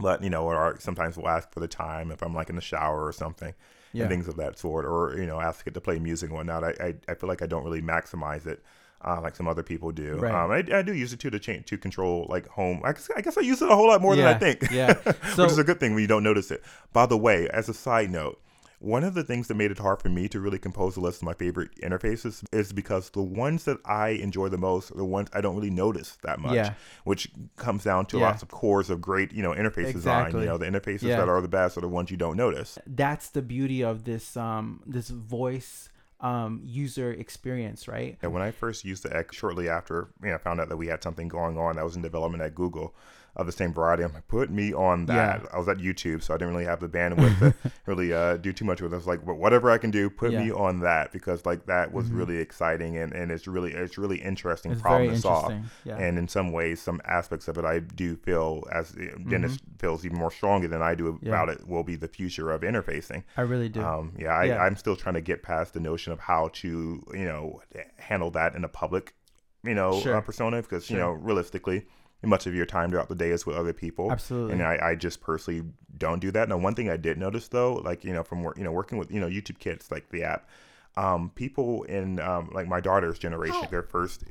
But 0.00 0.22
you 0.22 0.30
know, 0.30 0.44
or 0.46 0.76
sometimes 0.80 1.16
we'll 1.16 1.28
ask 1.28 1.52
for 1.52 1.60
the 1.60 1.68
time 1.68 2.10
if 2.10 2.22
I'm 2.22 2.34
like 2.34 2.48
in 2.48 2.56
the 2.56 2.62
shower 2.62 3.04
or 3.06 3.12
something 3.12 3.52
Yeah. 3.92 4.04
and 4.04 4.10
things 4.10 4.28
of 4.28 4.36
that 4.36 4.58
sort, 4.58 4.86
or 4.86 5.14
you 5.18 5.26
know, 5.26 5.40
ask 5.40 5.66
it 5.66 5.74
to 5.74 5.80
play 5.80 5.98
music 5.98 6.30
and 6.30 6.36
whatnot. 6.38 6.64
I 6.64 6.74
I, 6.80 6.94
I 7.08 7.14
feel 7.14 7.28
like 7.28 7.42
I 7.42 7.46
don't 7.46 7.64
really 7.64 7.82
maximize 7.82 8.46
it. 8.46 8.62
Uh, 9.02 9.18
like 9.22 9.34
some 9.34 9.48
other 9.48 9.62
people 9.62 9.90
do. 9.92 10.16
Right. 10.18 10.34
Um, 10.34 10.50
I, 10.50 10.78
I 10.78 10.82
do 10.82 10.92
use 10.92 11.12
it 11.14 11.20
too 11.20 11.30
to 11.30 11.38
change 11.38 11.64
to 11.66 11.78
control 11.78 12.26
like 12.28 12.46
home. 12.48 12.82
I 12.84 12.92
guess, 12.92 13.08
I 13.16 13.22
guess 13.22 13.38
I 13.38 13.40
use 13.40 13.62
it 13.62 13.70
a 13.70 13.74
whole 13.74 13.88
lot 13.88 14.02
more 14.02 14.14
Yeah, 14.14 14.34
than 14.34 14.36
I 14.36 14.38
think. 14.38 14.70
yeah. 14.70 14.92
So- 15.34 15.44
which 15.44 15.52
is 15.52 15.58
a 15.58 15.64
good 15.64 15.80
thing 15.80 15.94
when 15.94 16.02
you 16.02 16.06
don't 16.06 16.22
notice 16.22 16.50
it. 16.50 16.62
By 16.92 17.06
the 17.06 17.16
way, 17.16 17.48
as 17.48 17.70
a 17.70 17.74
side 17.74 18.10
note, 18.10 18.38
one 18.78 19.02
of 19.04 19.12
the 19.14 19.22
things 19.24 19.48
that 19.48 19.54
made 19.54 19.70
it 19.70 19.78
hard 19.78 20.00
for 20.02 20.08
me 20.10 20.26
to 20.28 20.40
really 20.40 20.58
compose 20.58 20.96
a 20.96 21.00
list 21.00 21.20
of 21.20 21.26
my 21.26 21.32
favorite 21.34 21.70
interfaces 21.82 22.42
is 22.52 22.72
because 22.74 23.08
the 23.10 23.22
ones 23.22 23.64
that 23.64 23.76
I 23.84 24.10
enjoy 24.10 24.48
the 24.48 24.56
most 24.58 24.90
are 24.90 24.96
the 24.96 25.04
ones 25.04 25.28
I 25.34 25.40
don't 25.42 25.54
really 25.54 25.70
notice 25.70 26.16
that 26.22 26.38
much. 26.38 26.54
Yeah. 26.54 26.74
Which 27.04 27.30
comes 27.56 27.84
down 27.84 28.04
to 28.06 28.18
Yeah. 28.18 28.24
lots 28.26 28.42
of 28.42 28.48
cores 28.48 28.88
of 28.90 29.00
great, 29.00 29.32
you 29.32 29.42
know, 29.42 29.52
interface 29.52 29.92
design. 29.92 30.26
Exactly. 30.26 30.40
You 30.42 30.46
know, 30.48 30.58
the 30.58 30.66
interfaces 30.66 31.02
Yeah. 31.02 31.16
that 31.20 31.28
are 31.28 31.40
the 31.42 31.48
best 31.48 31.76
are 31.78 31.82
the 31.82 31.88
ones 31.88 32.10
you 32.10 32.16
don't 32.18 32.36
notice. 32.38 32.78
That's 32.86 33.28
the 33.30 33.42
beauty 33.42 33.82
of 33.82 34.04
this 34.04 34.36
um 34.36 34.82
this 34.86 35.08
voice 35.10 35.88
um 36.20 36.60
user 36.64 37.12
experience, 37.12 37.88
right? 37.88 38.18
And 38.22 38.32
when 38.32 38.42
I 38.42 38.50
first 38.50 38.84
used 38.84 39.02
the 39.04 39.16
Echo 39.16 39.32
shortly 39.32 39.68
after, 39.68 40.08
you 40.22 40.28
know, 40.28 40.34
I 40.34 40.38
found 40.38 40.60
out 40.60 40.68
that 40.68 40.76
we 40.76 40.88
had 40.88 41.02
something 41.02 41.28
going 41.28 41.56
on 41.56 41.76
that 41.76 41.84
was 41.84 41.96
in 41.96 42.02
development 42.02 42.42
at 42.42 42.54
Google 42.54 42.94
of 43.36 43.46
the 43.46 43.52
same 43.52 43.72
variety. 43.72 44.02
I'm 44.02 44.12
like, 44.12 44.26
put 44.28 44.50
me 44.50 44.72
on 44.74 45.06
that. 45.06 45.40
Yeah. 45.42 45.48
I 45.52 45.58
was 45.58 45.68
at 45.68 45.78
YouTube, 45.78 46.22
so 46.22 46.34
I 46.34 46.36
didn't 46.36 46.52
really 46.52 46.64
have 46.66 46.80
the 46.80 46.88
bandwidth 46.88 47.38
to 47.38 47.54
really 47.86 48.12
uh, 48.12 48.36
do 48.38 48.52
too 48.52 48.64
much 48.64 48.80
with 48.80 48.92
it. 48.92 48.96
I 48.96 48.98
was 48.98 49.06
like, 49.06 49.24
but 49.24 49.34
whatever 49.36 49.70
I 49.70 49.78
can 49.78 49.90
do, 49.90 50.10
put 50.10 50.32
me 50.32 50.50
on 50.50 50.80
that 50.80 51.12
because 51.12 51.46
like 51.46 51.66
that 51.66 51.92
was 51.92 52.10
Mhm. 52.10 52.18
really 52.18 52.36
exciting 52.38 52.96
and, 52.96 53.12
and 53.12 53.30
it's 53.30 53.46
really 53.46 53.72
it's 53.72 53.96
really 53.98 54.18
interesting 54.20 54.72
It's 54.72 54.80
problem 54.82 55.10
to 55.10 55.16
solve. 55.18 55.54
Yeah. 55.84 55.96
And 55.98 56.18
in 56.18 56.28
some 56.28 56.52
ways, 56.52 56.80
some 56.82 57.00
aspects 57.04 57.46
of 57.48 57.56
it, 57.58 57.64
I 57.64 57.78
do 57.80 58.16
feel 58.16 58.64
as 58.72 58.94
uh, 58.96 59.16
Dennis 59.28 59.58
feels 59.78 60.04
even 60.04 60.18
more 60.18 60.30
strongly 60.30 60.66
than 60.66 60.82
I 60.82 60.94
do 60.94 61.04
Mm-hmm. 61.04 61.26
Yeah. 61.26 61.32
about 61.32 61.48
it. 61.50 61.66
Will 61.66 61.82
be 61.84 61.96
the 61.96 62.08
future 62.08 62.50
of 62.50 62.62
interfacing. 62.62 63.24
I 63.36 63.42
really 63.42 63.68
do. 63.68 63.82
Um, 63.82 64.12
yeah, 64.18 64.30
I, 64.34 64.44
Yeah. 64.44 64.62
I'm 64.62 64.76
still 64.76 64.96
trying 64.96 65.14
to 65.14 65.20
get 65.20 65.42
past 65.42 65.72
the 65.74 65.80
notion 65.80 66.12
of 66.12 66.20
how 66.20 66.48
to, 66.54 66.68
you 67.12 67.24
know, 67.24 67.62
handle 67.96 68.30
that 68.32 68.54
in 68.54 68.64
a 68.64 68.68
public, 68.68 69.14
you 69.62 69.74
know, 69.74 70.00
Sure. 70.00 70.16
uh, 70.16 70.20
persona 70.20 70.62
because 70.62 70.90
you 70.90 70.96
know, 70.98 71.10
realistically, 71.10 71.86
much 72.22 72.46
of 72.46 72.54
your 72.54 72.66
time 72.66 72.90
throughout 72.90 73.08
the 73.08 73.14
day 73.14 73.30
is 73.30 73.46
with 73.46 73.56
other 73.56 73.72
people. 73.72 74.10
Absolutely. 74.12 74.52
And 74.54 74.62
I, 74.62 74.78
I 74.90 74.94
just 74.94 75.20
personally 75.20 75.64
don't 75.96 76.20
do 76.20 76.30
that. 76.32 76.48
Now, 76.48 76.58
one 76.58 76.74
thing 76.74 76.90
I 76.90 76.96
did 76.96 77.18
notice 77.18 77.48
though, 77.48 77.74
like 77.74 78.04
you 78.04 78.12
know, 78.12 78.22
from 78.22 78.42
work, 78.42 78.58
you 78.58 78.64
know, 78.64 78.72
working 78.72 78.98
with 78.98 79.10
you 79.10 79.20
know 79.20 79.28
YouTube 79.28 79.58
Kids, 79.58 79.90
like 79.90 80.08
the 80.10 80.22
app, 80.24 80.48
um, 80.96 81.30
people 81.34 81.84
in 81.84 82.20
um, 82.20 82.50
like 82.52 82.66
my 82.68 82.80
daughter's 82.80 83.18
generation, 83.18 83.62
their 83.70 83.82
first 83.82 84.24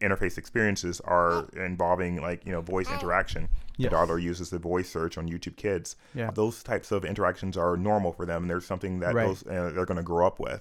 interface 0.00 0.38
experiences 0.38 1.00
are 1.00 1.48
involving 1.56 2.20
like 2.20 2.44
you 2.46 2.52
know 2.52 2.60
voice 2.60 2.90
interaction. 2.90 3.48
Yes. 3.76 3.90
My 3.90 3.98
daughter 3.98 4.18
uses 4.18 4.50
the 4.50 4.58
voice 4.58 4.88
search 4.90 5.16
on 5.16 5.28
YouTube 5.28 5.56
Kids. 5.56 5.96
Yeah. 6.14 6.30
Those 6.32 6.62
types 6.62 6.92
of 6.92 7.04
interactions 7.04 7.56
are 7.56 7.76
normal 7.76 8.12
for 8.12 8.26
them. 8.26 8.42
and 8.42 8.50
There's 8.50 8.66
something 8.66 9.00
that 9.00 9.14
Right. 9.14 9.26
those 9.26 9.46
uh, 9.46 9.70
they're 9.74 9.86
going 9.86 9.96
to 9.96 10.02
grow 10.02 10.26
up 10.26 10.38
with. 10.38 10.60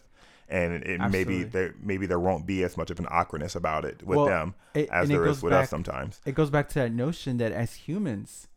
And 0.52 0.84
it, 0.84 1.00
maybe 1.10 1.44
there 1.44 1.74
maybe 1.82 2.06
there 2.06 2.20
won't 2.20 2.46
be 2.46 2.64
as 2.64 2.76
much 2.76 2.92
of 2.92 3.00
an 3.00 3.08
awkwardness 3.10 3.56
about 3.56 3.86
it 3.86 4.04
with 4.06 4.18
Well, 4.18 4.26
them 4.26 4.56
it- 4.74 4.90
as 4.92 5.08
there 5.08 5.26
is 5.26 5.42
with 5.42 5.52
back- 5.52 5.64
us 5.64 5.70
sometimes. 5.70 6.20
it 6.26 6.36
goes 6.36 6.50
back 6.50 6.68
to 6.70 6.76
that 6.76 6.92
notion 6.92 7.38
that 7.38 7.52
as 7.54 7.74
humans 7.76 8.48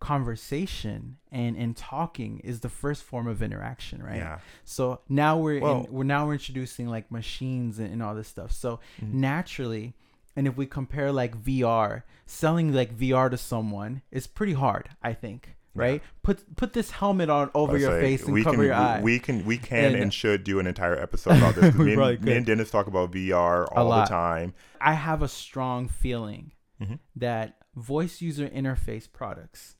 conversation 0.00 1.16
and 1.30 1.56
and 1.56 1.76
talking 1.76 2.40
is 2.40 2.60
the 2.60 2.68
first 2.68 3.02
form 3.02 3.26
of 3.26 3.42
interaction 3.42 4.02
right 4.02 4.16
Yeah. 4.16 4.38
so 4.64 5.00
now 5.08 5.38
we're 5.38 5.60
Well- 5.60 5.84
in, 5.84 5.92
we're 5.92 6.04
now 6.04 6.26
we're 6.26 6.34
introducing 6.34 6.88
like 6.88 7.10
machines 7.10 7.78
and, 7.78 7.92
and 7.92 8.02
all 8.02 8.14
this 8.14 8.28
stuff 8.28 8.50
so 8.52 8.80
Mm-hmm. 9.02 9.20
naturally 9.20 9.94
and 10.36 10.46
if 10.46 10.56
we 10.56 10.66
compare 10.66 11.12
like 11.12 11.36
vr 11.42 12.02
selling 12.26 12.72
like 12.72 12.96
vr 12.96 13.30
to 13.30 13.36
someone 13.36 14.02
is 14.10 14.26
pretty 14.26 14.54
hard 14.54 14.88
i 15.02 15.12
think 15.12 15.54
right 15.80 16.02
put 16.22 16.56
put 16.56 16.72
this 16.72 16.90
helmet 16.90 17.28
on 17.30 17.50
over 17.54 17.76
your 17.78 17.90
say, 17.92 18.00
face 18.00 18.24
and 18.24 18.34
we 18.34 18.42
cover 18.44 18.56
can, 18.56 18.64
your 18.66 18.74
eye 18.74 19.00
We 19.00 19.18
can 19.18 19.44
we 19.44 19.58
can 19.58 19.84
And- 19.94 19.96
and, 19.96 20.14
should 20.14 20.44
do 20.44 20.58
an 20.60 20.66
entire 20.66 20.98
episode 21.00 21.36
about 21.38 21.54
this. 21.56 21.74
We 21.78 21.96
me, 21.96 22.02
and, 22.02 22.24
me 22.24 22.36
and 22.36 22.46
Dennis 22.46 22.70
talk 22.70 22.86
about 22.86 23.12
VR 23.12 23.66
all 23.72 23.90
the 23.90 24.04
time. 24.04 24.54
I 24.80 24.94
have 24.94 25.22
a 25.22 25.28
strong 25.28 25.88
feeling 25.88 26.52
Mhm. 26.80 26.98
that 27.16 27.56
voice 27.76 28.20
user 28.20 28.48
interface 28.48 29.10
products 29.10 29.76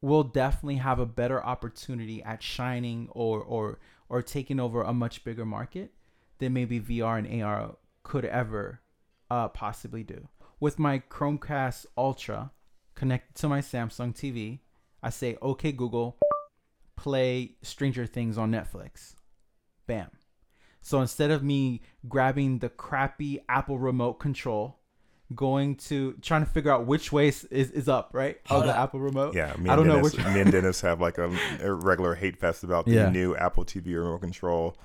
will 0.00 0.24
definitely 0.24 0.76
have 0.76 0.98
a 0.98 1.06
better 1.06 1.42
opportunity 1.44 2.22
at 2.22 2.42
shining 2.42 3.08
or 3.12 3.40
or 3.40 3.78
or 4.08 4.20
taking 4.22 4.58
over 4.60 4.82
a 4.82 4.92
much 4.92 5.24
bigger 5.24 5.46
market 5.46 5.94
than 6.38 6.52
maybe 6.52 6.80
VR 6.80 7.18
and 7.18 7.42
AR 7.42 7.76
could 8.02 8.24
ever 8.24 8.80
uh, 9.30 9.48
possibly 9.48 10.02
do. 10.02 10.28
With 10.60 10.78
my 10.78 10.98
Chromecast 11.08 11.86
Ultra 11.96 12.50
connected 12.94 13.34
to 13.40 13.48
my 13.48 13.60
Samsung 13.60 14.12
TV, 14.14 14.58
I 15.02 15.10
say, 15.10 15.36
"Okay, 15.42 15.72
Google, 15.72 16.18
play 16.96 17.56
Stranger 17.62 18.06
Things 18.06 18.38
on 18.38 18.50
Netflix." 18.50 19.14
Bam. 19.86 20.10
So 20.80 21.00
instead 21.00 21.30
of 21.30 21.42
me 21.42 21.80
grabbing 22.08 22.58
the 22.58 22.68
crappy 22.68 23.40
Apple 23.48 23.78
remote 23.78 24.14
control, 24.14 24.78
going 25.34 25.76
to 25.76 26.14
trying 26.22 26.44
to 26.44 26.50
figure 26.50 26.70
out 26.72 26.86
which 26.86 27.12
way 27.12 27.28
is, 27.28 27.44
is, 27.44 27.70
is 27.70 27.88
up, 27.88 28.10
right? 28.12 28.38
Of 28.50 28.64
the 28.64 28.76
Apple 28.76 29.00
remote. 29.00 29.34
Yeah, 29.34 29.54
me 29.58 29.70
I 29.70 29.74
and 29.74 29.84
don't 29.84 29.86
know 29.86 29.96
Dennis, 29.96 30.16
which. 30.16 30.26
me 30.26 30.40
and 30.40 30.50
Dennis 30.52 30.80
have 30.82 31.00
like 31.00 31.18
a, 31.18 31.34
a 31.62 31.72
regular 31.72 32.14
hate 32.14 32.36
fest 32.36 32.64
about 32.64 32.84
the 32.86 32.92
Yeah. 32.92 33.10
new 33.10 33.34
Apple 33.36 33.64
TV 33.64 33.94
remote 33.96 34.20
control. 34.20 34.76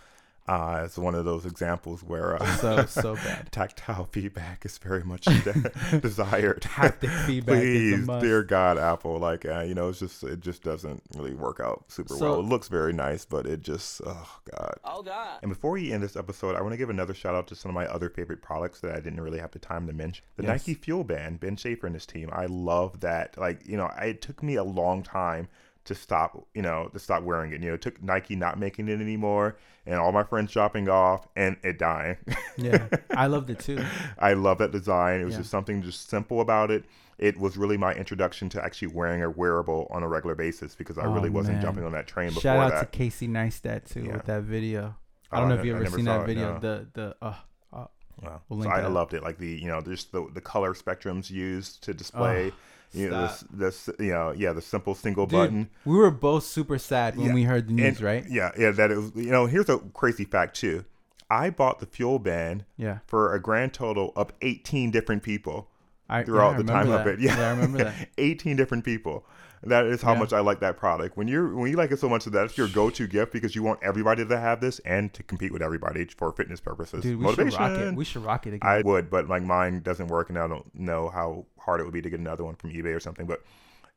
Uh, 0.47 0.83
it's 0.85 0.97
one 0.97 1.13
of 1.13 1.25
those 1.25 1.45
examples 1.45 2.03
where 2.03 2.41
uh, 2.41 2.55
so 2.55 2.85
so 2.85 3.15
bad. 3.25 3.51
tactile 3.51 4.05
feedback 4.05 4.65
is 4.65 4.77
very 4.77 5.03
much 5.03 5.21
de- 5.43 5.99
desired. 5.99 6.61
Haptic 6.61 7.09
feedback 7.25 7.57
is 7.57 7.93
a 7.93 7.95
Please, 7.97 8.07
must. 8.07 8.23
dear 8.23 8.43
God, 8.43 8.77
Apple, 8.77 9.19
like 9.19 9.45
uh, 9.45 9.59
you 9.61 9.73
know, 9.75 9.89
it's 9.89 9.99
just 9.99 10.23
it 10.23 10.39
just 10.39 10.63
doesn't 10.63 11.03
really 11.15 11.33
work 11.33 11.59
out 11.59 11.83
super 11.89 12.13
So- 12.15 12.31
well. 12.31 12.39
It 12.39 12.43
looks 12.45 12.69
very 12.69 12.93
nice, 12.93 13.25
but 13.25 13.45
it 13.45 13.61
just 13.61 14.01
oh 14.05 14.29
God. 14.55 14.73
Oh 14.85 15.01
God. 15.03 15.39
And 15.41 15.49
before 15.51 15.71
we 15.71 15.91
end 15.91 16.01
this 16.01 16.15
episode, 16.15 16.55
I 16.55 16.61
want 16.61 16.71
to 16.71 16.77
give 16.77 16.89
another 16.89 17.13
shout 17.13 17.35
out 17.35 17.47
to 17.47 17.55
some 17.55 17.69
of 17.69 17.75
my 17.75 17.85
other 17.87 18.09
favorite 18.09 18.41
products 18.41 18.79
that 18.81 18.91
I 18.91 19.01
didn't 19.01 19.19
really 19.19 19.39
have 19.39 19.51
the 19.51 19.59
time 19.59 19.85
to 19.87 19.93
mention. 19.93 20.23
The 20.37 20.43
Yes. 20.43 20.65
Nike 20.65 20.75
Fuel 20.75 21.03
Band, 21.03 21.41
Ben 21.41 21.57
Shaffer 21.57 21.87
and 21.87 21.95
his 21.95 22.05
team. 22.05 22.29
I 22.31 22.45
love 22.45 23.01
that. 23.01 23.37
Like, 23.37 23.67
you 23.67 23.75
know, 23.75 23.91
it 23.99 24.21
took 24.21 24.41
me 24.41 24.55
a 24.55 24.63
long 24.63 25.03
time 25.03 25.49
to 25.87 25.95
stop, 25.95 26.47
you 26.53 26.61
know, 26.61 26.89
to 26.93 26.99
stop 26.99 27.23
wearing 27.23 27.51
it. 27.51 27.61
You 27.61 27.69
know, 27.69 27.73
it 27.75 27.81
took 27.81 28.01
Nike 28.03 28.35
not 28.35 28.59
making 28.59 28.87
it 28.87 29.01
anymore 29.01 29.57
and 29.85 29.95
all 29.95 30.11
my 30.11 30.23
friends 30.23 30.51
dropping 30.51 30.89
off 30.89 31.27
and 31.35 31.57
it 31.63 31.77
dying. 31.79 32.17
Yeah, 32.59 32.87
I 33.11 33.27
loved 33.27 33.51
it 33.51 33.59
too. 33.59 33.83
I 34.17 34.33
love 34.33 34.57
that 34.57 34.71
design. 34.71 35.21
It 35.21 35.25
was 35.25 35.33
Yeah. 35.35 35.41
just 35.41 35.51
something 35.51 35.83
just 35.83 36.09
simple 36.09 36.41
about 36.41 36.71
it. 36.71 36.85
It 37.19 37.37
was 37.39 37.55
really 37.55 37.77
my 37.77 37.93
introduction 37.93 38.49
to 38.49 38.63
actually 38.63 38.87
wearing 38.89 39.21
a 39.21 39.29
wearable 39.29 39.87
on 39.91 40.01
a 40.01 40.07
regular 40.07 40.33
basis 40.33 40.73
because 40.73 40.97
I 40.97 41.05
Oh, 41.05 41.11
really 41.13 41.29
wasn't 41.29 41.57
man. 41.57 41.61
jumping 41.61 41.83
on 41.85 41.91
that 41.91 42.07
train 42.07 42.29
before 42.29 42.41
Shout 42.41 42.57
out 42.57 42.71
that. 42.71 42.91
to 42.91 42.97
Casey 42.97 43.27
Neistat 43.27 43.85
too 43.91 44.01
Yeah. 44.05 44.13
with 44.13 44.25
that 44.25 44.41
video. 44.43 44.95
I 45.31 45.37
Oh, 45.37 45.39
don't 45.41 45.49
know 45.49 45.55
if 45.55 45.65
you 45.65 45.75
ever 45.75 45.85
seen 45.89 46.05
that 46.05 46.21
it, 46.21 46.25
video. 46.25 46.53
no. 46.53 46.59
The 46.59 46.87
the 46.93 47.15
uh, 47.21 47.35
uh 47.71 47.85
Wow. 48.23 48.41
We'll 48.49 48.63
so 48.63 48.69
I, 48.69 48.79
it 48.79 48.83
I 48.85 48.87
loved 48.87 49.13
it. 49.13 49.21
Like 49.21 49.37
the 49.37 49.47
you 49.49 49.67
know 49.67 49.79
just 49.81 50.11
the 50.11 50.27
the 50.33 50.41
color 50.41 50.73
spectrums 50.73 51.29
used 51.29 51.83
to 51.83 51.93
display. 51.93 52.51
You 52.93 53.09
know 53.09 53.21
this 53.27 53.43
this 53.51 53.89
you 53.99 54.11
know 54.11 54.31
yeah 54.31 54.53
the 54.53 54.61
simple 54.61 54.95
single 54.95 55.25
Dude, 55.25 55.31
button. 55.39 55.69
we 55.85 55.95
were 55.95 56.11
both 56.11 56.43
super 56.43 56.77
sad 56.77 57.17
when 57.17 57.27
Yeah. 57.27 57.33
we 57.33 57.43
heard 57.43 57.67
the 57.67 57.73
news, 57.73 57.85
And- 57.97 58.01
right? 58.01 58.25
Yeah, 58.29 58.51
yeah. 58.57 58.71
That 58.71 58.91
it 58.91 58.95
was. 58.97 59.11
You 59.15 59.31
know, 59.31 59.45
here's 59.45 59.69
a 59.69 59.77
crazy 59.93 60.25
fact 60.25 60.55
too. 60.55 60.85
I 61.29 61.49
bought 61.49 61.79
the 61.79 61.85
fuel 61.85 62.19
band 62.19 62.63
Yeah. 62.77 62.99
for 63.05 63.33
a 63.33 63.39
grand 63.41 63.73
total 63.73 64.13
of 64.15 64.31
18 64.41 64.91
different 64.91 65.23
people 65.23 65.67
I, 66.09 66.23
throughout 66.23 66.51
yeah, 66.51 66.57
the 66.57 66.63
time 66.63 66.89
remember 66.89 67.11
of 67.11 67.19
it. 67.19 67.19
Yeah, 67.25 67.37
I 67.47 67.49
remember 67.51 67.77
that. 67.79 68.09
18 68.17 68.55
different 68.55 68.83
people. 68.85 69.25
That 69.63 69.85
is 69.87 70.01
how 70.03 70.13
Yeah. 70.13 70.19
much 70.19 70.33
I 70.33 70.39
like 70.39 70.59
that 70.59 70.77
product. 70.77 71.17
When 71.17 71.27
you're 71.27 71.53
when 71.55 71.69
you 71.71 71.77
like 71.77 71.91
it 71.91 71.99
so 71.99 72.07
much 72.07 72.23
that 72.25 72.29
that's 72.29 72.57
your 72.57 72.67
go-to 72.67 73.07
gift 73.07 73.33
because 73.33 73.55
you 73.55 73.63
want 73.63 73.79
everybody 73.81 74.23
to 74.25 74.39
have 74.39 74.61
this 74.61 74.77
and 74.79 75.11
to 75.15 75.23
compete 75.23 75.51
with 75.51 75.61
everybody 75.63 76.05
for 76.05 76.31
fitness 76.31 76.59
purposes. 76.59 77.01
Dude, 77.03 77.17
we 77.19 77.25
Motivation. 77.25 77.51
should 77.51 77.59
rock 77.59 77.77
it. 77.77 77.95
We 77.95 78.05
should 78.05 78.23
rock 78.23 78.45
it 78.47 78.53
again. 78.53 78.69
I 78.69 78.81
would, 78.83 79.09
but 79.09 79.27
like 79.27 79.41
mine 79.43 79.81
doesn't 79.81 80.07
work, 80.07 80.29
and 80.29 80.37
I 80.37 80.47
don't 80.47 80.73
know 80.75 81.09
how 81.09 81.45
hard 81.59 81.81
it 81.81 81.85
would 81.85 81.93
be 81.93 82.01
to 82.03 82.09
get 82.09 82.19
another 82.19 82.43
one 82.43 82.55
from 82.55 82.71
eBay 82.71 82.95
or 82.95 82.99
something. 82.99 83.25
But 83.25 83.41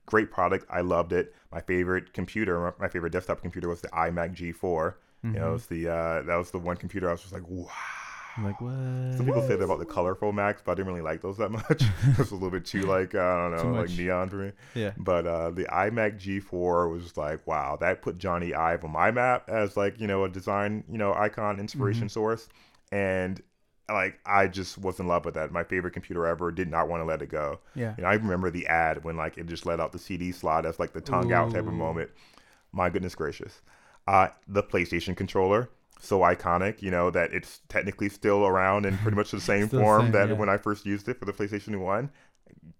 great 0.07 0.31
product. 0.33 0.64
I 0.70 0.81
loved 0.81 1.12
it. 1.12 1.35
My 1.53 1.61
favorite 1.61 2.14
computer, 2.14 2.75
my 2.81 2.88
favorite 2.88 3.12
desktop 3.12 3.42
computer 3.42 3.68
was 3.68 3.83
the 3.83 3.88
iMac 3.88 4.35
G4. 4.37 4.94
You 5.23 5.29
Mm-hmm. 5.29 5.38
know, 5.38 5.55
it's 5.55 5.66
the 5.66 5.87
uh, 5.88 6.23
that 6.23 6.37
was 6.37 6.51
the 6.51 6.59
one 6.59 6.77
computer 6.77 7.07
I 7.09 7.12
was 7.12 7.20
just 7.20 7.35
like, 7.35 7.46
wow, 7.46 7.68
I'm 8.37 8.45
like 8.45 8.61
what? 8.61 8.71
Some 9.16 9.27
people 9.27 9.43
say 9.43 9.57
that 9.57 9.62
about 9.64 9.81
the 9.81 9.85
colorful 9.85 10.33
Macs, 10.33 10.62
but 10.64 10.73
I 10.73 10.75
didn't 10.77 10.88
really 10.88 11.01
like 11.03 11.21
those 11.21 11.37
that 11.38 11.51
much. 11.51 11.64
it 11.83 12.19
was 12.19 12.31
a 12.31 12.35
little 12.35 12.51
bit 12.51 12.64
too 12.64 12.83
like 12.83 13.14
I 13.14 13.37
don't 13.51 13.57
know, 13.57 13.81
like 13.81 13.90
neon 13.90 14.29
for 14.29 14.37
me. 14.37 14.53
Yeah. 14.75 14.93
But 14.97 15.27
uh, 15.27 15.51
the 15.51 15.64
iMac 15.64 16.21
G4 16.21 16.90
was 16.90 17.16
like, 17.16 17.47
wow, 17.47 17.77
that 17.81 18.03
put 18.03 18.19
Jony 18.19 18.55
Ive 18.57 18.85
on 18.85 18.93
my 18.93 19.11
map 19.11 19.49
as 19.49 19.77
like 19.77 20.01
you 20.01 20.07
know 20.07 20.25
a 20.25 20.29
design 20.29 20.85
you 20.90 20.99
know 20.99 21.12
icon 21.14 21.59
inspiration 21.59 22.03
Mm-hmm. 22.03 22.09
source, 22.09 22.49
and 22.93 23.43
like 23.88 24.21
I 24.25 24.47
just 24.47 24.79
was 24.79 25.01
in 25.01 25.09
love 25.09 25.25
with 25.25 25.35
that. 25.35 25.51
My 25.51 25.64
favorite 25.64 25.93
computer 25.93 26.25
ever. 26.27 26.53
Did 26.53 26.71
not 26.71 26.88
want 26.88 27.01
to 27.01 27.05
let 27.05 27.23
it 27.23 27.29
go. 27.29 27.59
Yeah. 27.75 27.95
You 27.99 28.05
know, 28.05 28.09
I 28.09 28.14
remember 28.14 28.51
the 28.51 28.66
ad 28.69 29.03
when 29.03 29.16
like 29.16 29.37
it 29.38 29.47
just 29.47 29.66
let 29.66 29.81
out 29.81 29.90
the 29.93 29.99
CD 29.99 30.31
slot 30.31 30.64
as 30.64 30.79
like 30.79 30.93
the 30.93 31.01
tongue 31.01 31.33
out 31.33 31.51
type 31.51 31.66
of 31.66 31.73
moment. 31.73 32.11
My 32.73 32.88
goodness 32.90 33.16
gracious. 33.16 33.61
Uh, 34.07 34.29
the 34.47 34.62
PlayStation 34.62 35.16
controller, 35.16 35.69
so 36.00 36.20
iconic, 36.20 36.82
you 36.82 36.90
know, 36.90 37.10
that 37.10 37.32
it's 37.32 37.60
technically 37.68 38.08
still 38.08 38.46
around 38.46 38.86
in 38.86 38.98
pretty 38.98 39.16
much 39.16 39.30
the 39.30 39.40
same 39.40 39.68
form 39.68 40.06
same, 40.06 40.12
that 40.12 40.30
yeah. 40.30 40.34
when 40.34 40.48
I 40.48 40.56
first 40.56 40.86
used 40.86 41.08
it 41.08 41.18
for 41.18 41.26
the 41.26 41.32
PlayStation 41.32 41.78
1. 41.80 42.10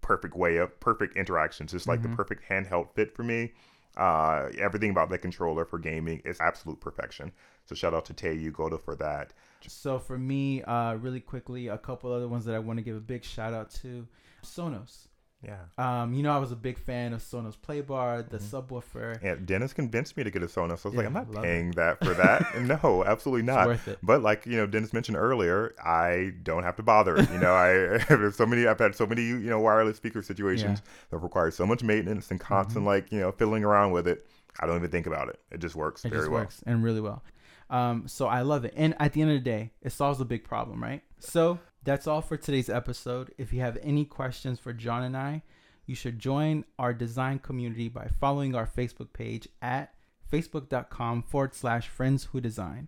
Perfect 0.01 0.35
way 0.35 0.57
of 0.57 0.77
perfect 0.79 1.15
interactions. 1.15 1.71
Just 1.71 1.87
like 1.87 2.01
Mhm. 2.01 2.03
the 2.03 2.09
perfect 2.09 2.43
handheld 2.49 2.93
fit 2.93 3.15
for 3.15 3.23
me. 3.23 3.53
Uh, 3.97 4.49
everything 4.57 4.89
about 4.89 5.09
that 5.09 5.19
controller 5.19 5.65
for 5.65 5.77
gaming 5.77 6.21
is 6.25 6.39
absolute 6.39 6.79
perfection. 6.79 7.31
So 7.65 7.75
shout 7.75 7.93
out 7.93 8.05
to 8.05 8.13
Teiyu 8.13 8.51
Goto 8.53 8.77
for 8.77 8.95
that. 8.95 9.33
So 9.67 9.99
for 9.99 10.17
me, 10.17 10.63
uh, 10.63 10.95
really 10.95 11.19
quickly, 11.19 11.67
a 11.67 11.77
couple 11.77 12.11
other 12.11 12.27
ones 12.27 12.45
that 12.45 12.55
I 12.55 12.59
want 12.59 12.77
to 12.79 12.83
give 12.83 12.95
a 12.95 13.01
big 13.01 13.23
shout 13.23 13.53
out 13.53 13.69
to, 13.81 14.07
Sonos. 14.43 15.07
Yeah. 15.43 15.57
Um, 15.77 16.13
you 16.13 16.21
know, 16.21 16.31
I 16.31 16.37
was 16.37 16.51
a 16.51 16.55
big 16.55 16.77
fan 16.77 17.13
of 17.13 17.21
Sonos 17.21 17.57
Playbar, 17.57 18.29
the 18.29 18.37
Mhm. 18.37 18.67
subwoofer. 18.67 19.19
And 19.23 19.45
Dennis 19.47 19.73
convinced 19.73 20.15
me 20.15 20.23
to 20.23 20.29
get 20.29 20.43
a 20.43 20.45
Sonos. 20.45 20.79
So 20.79 20.89
I 20.89 20.91
was 20.91 20.93
Yeah, 20.93 20.97
like, 20.97 21.05
I'm 21.07 21.13
not 21.13 21.31
love 21.33 21.43
it. 21.43 21.47
paying 21.47 21.71
that 21.71 21.99
for 22.03 22.13
that. 22.13 22.43
no, 22.83 23.03
absolutely 23.05 23.41
It's 23.41 23.47
not. 23.47 23.67
worth 23.67 23.87
it. 23.87 23.97
But 24.03 24.21
like 24.21 24.45
you 24.45 24.57
know, 24.57 24.67
Dennis 24.67 24.93
mentioned 24.93 25.17
earlier, 25.17 25.73
I 25.83 26.33
don't 26.43 26.61
have 26.63 26.75
to 26.75 26.83
bother. 26.83 27.15
You 27.31 27.39
know, 27.39 27.53
I 27.53 28.03
there's 28.09 28.35
so 28.35 28.45
many. 28.45 28.67
I've 28.67 28.77
had 28.79 28.95
so 28.95 29.07
many 29.07 29.23
you 29.23 29.39
know 29.39 29.59
wireless 29.59 29.97
speaker 29.97 30.21
situations 30.21 30.81
that 31.09 31.17
require 31.17 31.49
so 31.49 31.65
much 31.65 31.81
maintenance 31.83 32.29
and 32.29 32.39
constant 32.39 32.83
Mhm. 32.83 32.87
like 32.87 33.11
you 33.11 33.19
know 33.19 33.31
fiddling 33.31 33.63
around 33.63 33.91
with 33.91 34.07
it. 34.07 34.27
I 34.59 34.67
don't 34.67 34.75
even 34.77 34.91
think 34.91 35.07
about 35.07 35.29
it. 35.29 35.39
It 35.49 35.59
just 35.59 35.75
works 35.75 36.05
It 36.05 36.09
very 36.09 36.21
just 36.21 36.29
well. 36.31 36.41
works 36.41 36.61
and 36.67 36.83
really 36.83 37.01
well. 37.01 37.23
Um, 37.71 38.07
so 38.07 38.27
I 38.27 38.41
love 38.41 38.65
it. 38.65 38.73
And 38.75 38.95
at 38.99 39.13
the 39.13 39.21
end 39.21 39.31
of 39.31 39.37
the 39.37 39.49
day, 39.49 39.71
it 39.81 39.91
solves 39.91 40.19
a 40.19 40.25
big 40.25 40.43
problem, 40.43 40.83
right? 40.83 41.01
So 41.19 41.57
that's 41.83 42.07
all 42.07 42.21
for 42.21 42.37
today's 42.37 42.69
episode. 42.69 43.33
If 43.37 43.51
you 43.51 43.61
have 43.61 43.77
any 43.81 44.05
questions 44.05 44.59
for 44.59 44.73
John 44.73 45.03
and 45.03 45.17
I, 45.17 45.41
you 45.85 45.95
should 45.95 46.19
join 46.19 46.63
our 46.77 46.93
design 46.93 47.39
community 47.39 47.89
by 47.89 48.07
following 48.19 48.53
our 48.53 48.67
Facebook 48.67 49.13
page 49.13 49.47
at 49.61 49.93
facebook.com 50.31 51.23
forward 51.23 51.55
slash 51.55 51.87
friends 51.87 52.25
who 52.25 52.39
design. 52.39 52.87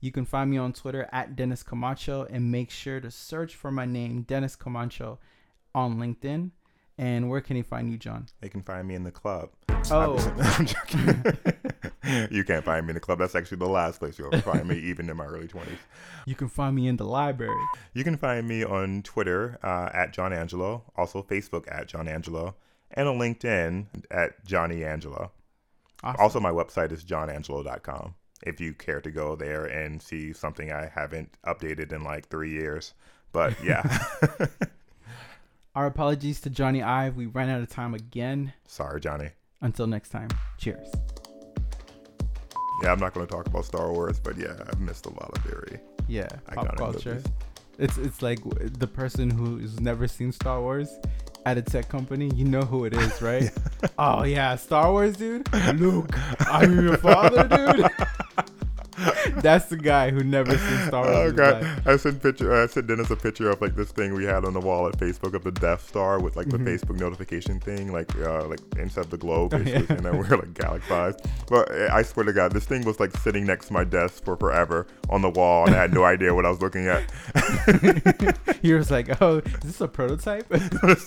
You 0.00 0.12
can 0.12 0.26
find 0.26 0.50
me 0.50 0.58
on 0.58 0.74
Twitter 0.74 1.08
at 1.10 1.34
Dennis 1.34 1.62
Camacho 1.62 2.26
and 2.28 2.52
make 2.52 2.70
sure 2.70 3.00
to 3.00 3.10
search 3.10 3.54
for 3.54 3.70
my 3.70 3.86
name, 3.86 4.22
Dennis 4.22 4.56
Camacho, 4.56 5.18
on 5.74 5.96
LinkedIn. 5.96 6.50
And 6.96 7.28
where 7.28 7.40
can 7.40 7.56
he 7.56 7.62
find 7.62 7.90
you, 7.90 7.98
John? 7.98 8.26
They 8.40 8.48
can 8.48 8.62
find 8.62 8.86
me 8.86 8.94
in 8.94 9.02
the 9.02 9.10
club. 9.10 9.50
Oh, 9.90 10.16
I'm 10.38 10.66
joking. 10.66 11.24
you 12.30 12.44
can't 12.44 12.64
find 12.64 12.86
me 12.86 12.90
in 12.90 12.94
the 12.94 13.00
club. 13.00 13.18
That's 13.18 13.34
actually 13.34 13.58
the 13.58 13.68
last 13.68 13.98
place 13.98 14.18
you'll 14.18 14.30
find 14.42 14.68
me, 14.68 14.78
even 14.84 15.10
in 15.10 15.16
my 15.16 15.24
early 15.24 15.48
20s. 15.48 15.66
you 16.26 16.34
can 16.34 16.48
find 16.48 16.76
me 16.76 16.86
in 16.86 16.96
the 16.96 17.04
library. 17.04 17.60
You 17.94 18.04
can 18.04 18.16
find 18.16 18.46
me 18.46 18.64
on 18.64 19.02
Twitter 19.02 19.58
uh, 19.62 19.90
at 19.92 20.12
John 20.12 20.32
Angelo, 20.32 20.84
also 20.96 21.22
Facebook 21.22 21.64
at 21.70 21.88
John 21.88 22.06
Angelo, 22.06 22.54
and 22.92 23.08
on 23.08 23.18
LinkedIn 23.18 23.86
at 24.10 24.44
Johnny 24.44 24.84
Angelo. 24.84 25.32
Awesome. 26.04 26.20
Also, 26.20 26.40
my 26.40 26.50
website 26.50 26.92
is 26.92 27.02
johnangelo.com 27.02 28.14
if 28.44 28.60
you 28.60 28.72
care 28.74 29.00
to 29.00 29.10
go 29.10 29.34
there 29.34 29.64
and 29.64 30.02
see 30.02 30.32
something 30.32 30.70
I 30.70 30.90
haven't 30.94 31.36
updated 31.46 31.92
in 31.92 32.04
like 32.04 32.28
three 32.28 32.50
years. 32.50 32.94
But 33.32 33.54
yeah, 33.64 33.82
Our 35.74 35.86
apologies 35.86 36.40
to 36.42 36.50
Jony 36.50 36.84
Ive. 36.84 37.16
We 37.16 37.26
ran 37.26 37.48
out 37.48 37.60
of 37.60 37.68
time 37.68 37.94
again. 37.94 38.52
sorry, 38.66 39.00
Johnny. 39.00 39.30
Until 39.60 39.86
next 39.86 40.10
time, 40.10 40.28
cheers. 40.58 40.88
Yeah, 42.82 42.92
I'm 42.92 42.98
not 43.00 43.14
going 43.14 43.26
to 43.26 43.32
talk 43.32 43.46
about 43.46 43.64
Star 43.64 43.90
Wars, 43.92 44.20
but 44.20 44.36
yeah, 44.36 44.54
I've 44.68 44.80
missed 44.80 45.06
a 45.06 45.10
lot 45.10 45.30
of 45.36 45.42
very 45.44 45.80
Yeah, 46.06 46.28
pop 46.52 46.76
culture. 46.76 47.14
movies. 47.14 47.24
It's 47.78 47.98
it's 47.98 48.22
like 48.22 48.38
the 48.78 48.86
person 48.86 49.30
who's 49.30 49.80
never 49.80 50.06
seen 50.06 50.30
Star 50.32 50.60
Wars 50.60 50.96
at 51.46 51.58
a 51.58 51.62
tech 51.62 51.88
company. 51.88 52.30
You 52.34 52.44
know 52.44 52.60
who 52.62 52.84
it 52.84 52.92
is, 52.94 53.20
right? 53.30 53.50
oh 53.98 54.22
yeah, 54.24 54.54
Star 54.56 54.92
Wars, 54.92 55.16
dude. 55.16 55.52
Luke, 55.74 56.16
I'm 56.40 56.84
your 56.84 56.98
father, 56.98 57.48
dude. 57.48 57.86
That's 59.36 59.66
the 59.66 59.76
guy 59.76 60.10
who 60.10 60.22
never 60.24 60.56
seen 60.56 60.78
Star 60.88 61.04
Wars. 61.04 61.32
Oh 61.32 61.36
god! 61.36 61.82
I 61.86 61.96
sent 61.96 62.22
picture. 62.22 62.54
I 62.62 62.66
sent 62.66 62.86
Dennis 62.86 63.10
a 63.10 63.16
picture 63.16 63.50
of 63.50 63.60
like 63.60 63.74
this 63.76 63.90
thing 63.92 64.14
we 64.14 64.24
had 64.24 64.44
on 64.44 64.52
the 64.54 64.60
wall 64.60 64.86
at 64.88 64.96
Facebook 64.98 65.34
of 65.34 65.44
the 65.44 65.52
Death 65.52 65.86
Star 65.88 66.20
with 66.20 66.36
like 66.36 66.48
the 66.48 66.58
Mhm. 66.58 66.64
Facebook 66.78 66.98
notification 66.98 67.60
thing, 67.60 67.92
like 67.92 68.14
uh, 68.20 68.46
like 68.46 68.60
of 68.96 69.10
the 69.10 69.16
globe, 69.16 69.54
Oh, 69.54 69.58
yeah. 69.58 69.78
and 69.88 70.00
then 70.00 70.16
we're 70.18 70.28
like 70.28 70.54
galaxies. 70.54 71.16
But 71.48 71.70
uh, 71.70 71.88
I 71.92 72.02
swear 72.02 72.24
to 72.26 72.32
God, 72.32 72.52
this 72.52 72.64
thing 72.64 72.84
was 72.84 73.00
like 73.00 73.16
sitting 73.18 73.44
next 73.46 73.68
to 73.68 73.72
my 73.72 73.84
desk 73.84 74.24
for 74.24 74.36
forever 74.36 74.86
on 75.10 75.22
the 75.22 75.30
wall, 75.30 75.66
and 75.66 75.74
I 75.74 75.80
had 75.80 75.92
no 75.94 76.04
idea 76.14 76.34
what 76.34 76.44
I 76.46 76.50
was 76.50 76.60
looking 76.60 76.86
at. 76.86 77.02
he 78.62 78.72
was 78.74 78.90
like, 78.90 79.20
"Oh, 79.22 79.38
is 79.38 79.52
this 79.64 79.80
a 79.80 79.88
prototype? 79.88 80.46
is 80.52 80.70
What 80.82 80.98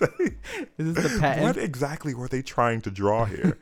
this 0.77 1.13
the 1.13 1.17
patent?" 1.19 1.57
exactly 1.57 2.13
were 2.13 2.27
they 2.27 2.41
trying 2.41 2.81
to 2.81 2.91
draw 2.91 3.25
here? 3.25 3.57